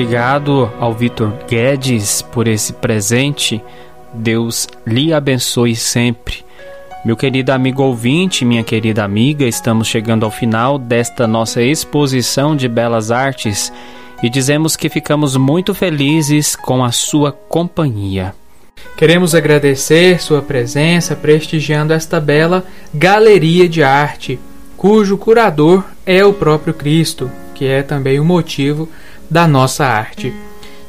Obrigado 0.00 0.72
ao 0.80 0.94
Vitor 0.94 1.30
Guedes 1.46 2.22
por 2.22 2.48
esse 2.48 2.72
presente. 2.72 3.62
Deus 4.14 4.66
lhe 4.86 5.12
abençoe 5.12 5.76
sempre. 5.76 6.42
Meu 7.04 7.14
querido 7.14 7.52
amigo 7.52 7.82
ouvinte, 7.82 8.42
minha 8.42 8.64
querida 8.64 9.04
amiga, 9.04 9.44
estamos 9.44 9.88
chegando 9.88 10.24
ao 10.24 10.30
final 10.30 10.78
desta 10.78 11.26
nossa 11.26 11.60
exposição 11.60 12.56
de 12.56 12.66
belas 12.66 13.10
artes 13.10 13.70
e 14.22 14.30
dizemos 14.30 14.74
que 14.74 14.88
ficamos 14.88 15.36
muito 15.36 15.74
felizes 15.74 16.56
com 16.56 16.82
a 16.82 16.90
sua 16.90 17.30
companhia. 17.30 18.34
Queremos 18.96 19.34
agradecer 19.34 20.18
sua 20.18 20.40
presença 20.40 21.14
prestigiando 21.14 21.92
esta 21.92 22.18
bela 22.18 22.64
galeria 22.94 23.68
de 23.68 23.82
arte, 23.82 24.40
cujo 24.78 25.18
curador 25.18 25.84
é 26.06 26.24
o 26.24 26.32
próprio 26.32 26.72
Cristo, 26.72 27.30
que 27.54 27.66
é 27.66 27.82
também 27.82 28.18
o 28.18 28.24
motivo 28.24 28.88
da 29.30 29.46
nossa 29.46 29.84
arte. 29.86 30.34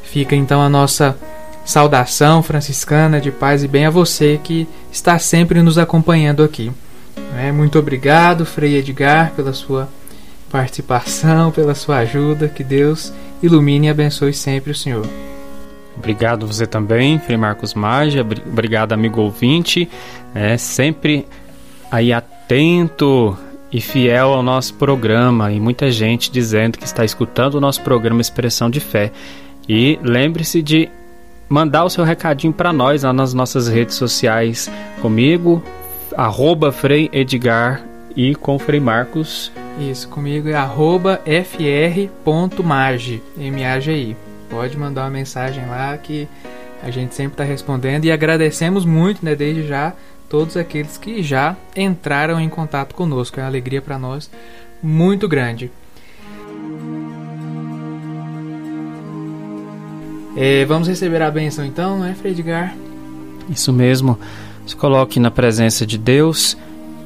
Fica 0.03 0.35
então 0.35 0.61
a 0.61 0.67
nossa 0.69 1.17
saudação 1.63 2.41
franciscana 2.41 3.21
de 3.21 3.31
paz 3.31 3.63
e 3.63 3.67
bem 3.67 3.85
a 3.85 3.89
você 3.89 4.39
que 4.43 4.67
está 4.91 5.17
sempre 5.19 5.61
nos 5.61 5.77
acompanhando 5.77 6.43
aqui. 6.43 6.71
É, 7.37 7.51
Muito 7.51 7.77
obrigado, 7.79 8.45
Frei 8.45 8.75
Edgar, 8.77 9.31
pela 9.35 9.53
sua 9.53 9.87
participação, 10.51 11.51
pela 11.51 11.73
sua 11.75 11.97
ajuda. 11.99 12.47
Que 12.49 12.63
Deus 12.63 13.13
ilumine 13.41 13.87
e 13.87 13.89
abençoe 13.89 14.33
sempre 14.33 14.71
o 14.71 14.75
Senhor. 14.75 15.07
Obrigado 15.97 16.47
você 16.47 16.65
também, 16.65 17.19
Frei 17.19 17.37
Marcos 17.37 17.73
Magia. 17.73 18.21
Obri- 18.21 18.43
Obrigado, 18.45 18.91
amigo 18.93 19.21
ouvinte. 19.21 19.87
É 20.33 20.57
sempre 20.57 21.25
aí 21.91 22.11
atento 22.11 23.37
e 23.71 23.79
fiel 23.79 24.33
ao 24.33 24.43
nosso 24.43 24.73
programa. 24.73 25.51
E 25.51 25.59
muita 25.59 25.91
gente 25.91 26.31
dizendo 26.31 26.77
que 26.77 26.85
está 26.85 27.05
escutando 27.05 27.55
o 27.55 27.61
nosso 27.61 27.81
programa 27.81 28.21
Expressão 28.21 28.69
de 28.69 28.79
Fé. 28.79 29.11
E 29.67 29.97
lembre-se 30.01 30.61
de 30.61 30.89
mandar 31.47 31.85
o 31.85 31.89
seu 31.89 32.03
recadinho 32.03 32.53
para 32.53 32.73
nós 32.73 33.03
lá 33.03 33.13
nas 33.13 33.33
nossas 33.33 33.67
redes 33.67 33.95
sociais. 33.95 34.69
Comigo, 35.01 35.63
arroba 36.15 36.71
Frei 36.71 37.09
Edgar 37.11 37.83
e 38.15 38.35
com 38.35 38.59
Frei 38.59 38.79
Marcos. 38.79 39.51
Isso, 39.79 40.07
comigo 40.09 40.49
é 40.49 40.53
arroba 40.53 41.21
fr.magi, 41.25 43.21
M-A-G-I. 43.37 44.15
Pode 44.49 44.77
mandar 44.77 45.03
uma 45.03 45.09
mensagem 45.09 45.65
lá 45.65 45.97
que 45.97 46.27
a 46.83 46.89
gente 46.89 47.15
sempre 47.15 47.33
está 47.33 47.43
respondendo 47.43 48.05
e 48.05 48.11
agradecemos 48.11 48.85
muito, 48.85 49.23
né, 49.23 49.35
desde 49.35 49.67
já, 49.67 49.93
todos 50.31 50.55
aqueles 50.55 50.97
que 50.97 51.21
já 51.21 51.57
entraram 51.75 52.39
em 52.39 52.47
contato 52.47 52.95
conosco. 52.95 53.37
É 53.37 53.43
uma 53.43 53.49
alegria 53.49 53.81
para 53.81 53.99
nós 53.99 54.31
muito 54.81 55.27
grande. 55.27 55.69
É, 60.37 60.63
vamos 60.63 60.87
receber 60.87 61.21
a 61.21 61.29
benção 61.29 61.65
então, 61.65 61.99
não 61.99 62.05
é, 62.05 62.13
Fredgar? 62.13 62.73
Isso 63.49 63.73
mesmo. 63.73 64.17
Se 64.65 64.73
coloque 64.73 65.19
na 65.19 65.29
presença 65.29 65.85
de 65.85 65.97
Deus 65.97 66.55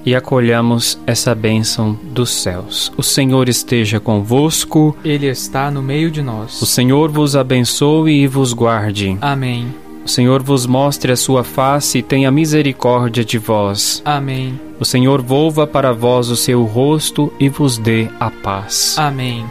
e 0.05 0.13
acolhamos 0.13 0.99
essa 1.07 1.33
bênção 1.33 1.97
dos 2.03 2.29
céus. 2.29 2.93
O 2.95 3.01
Senhor 3.01 3.49
esteja 3.49 3.99
convosco. 3.99 4.95
Ele 5.03 5.25
está 5.25 5.71
no 5.71 5.81
meio 5.81 6.11
de 6.11 6.21
nós. 6.21 6.61
O 6.61 6.65
Senhor 6.67 7.09
vos 7.09 7.35
abençoe 7.35 8.21
e 8.21 8.27
vos 8.27 8.53
guarde. 8.53 9.17
Amém. 9.19 9.84
O 10.05 10.07
Senhor 10.07 10.43
vos 10.43 10.67
mostre 10.67 11.11
a 11.11 11.15
sua 11.15 11.43
face 11.43 11.97
e 11.97 12.03
tenha 12.03 12.29
misericórdia 12.29 13.25
de 13.25 13.39
vós. 13.39 14.03
Amém. 14.05 14.59
O 14.79 14.85
Senhor 14.85 15.19
volva 15.19 15.65
para 15.65 15.91
vós 15.91 16.29
o 16.29 16.35
seu 16.35 16.63
rosto 16.63 17.33
e 17.39 17.49
vos 17.49 17.79
dê 17.79 18.07
a 18.19 18.29
paz. 18.29 18.95
Amém. 18.99 19.43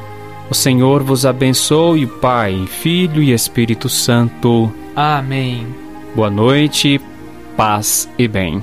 O 0.48 0.55
Senhor 0.55 1.02
vos 1.02 1.26
abençoe, 1.26 2.07
Pai, 2.07 2.66
Filho 2.68 3.20
e 3.20 3.32
Espírito 3.32 3.88
Santo. 3.88 4.72
Amém. 4.94 5.66
Boa 6.14 6.30
noite, 6.30 7.00
paz 7.57 8.09
e 8.16 8.28
bem. 8.28 8.62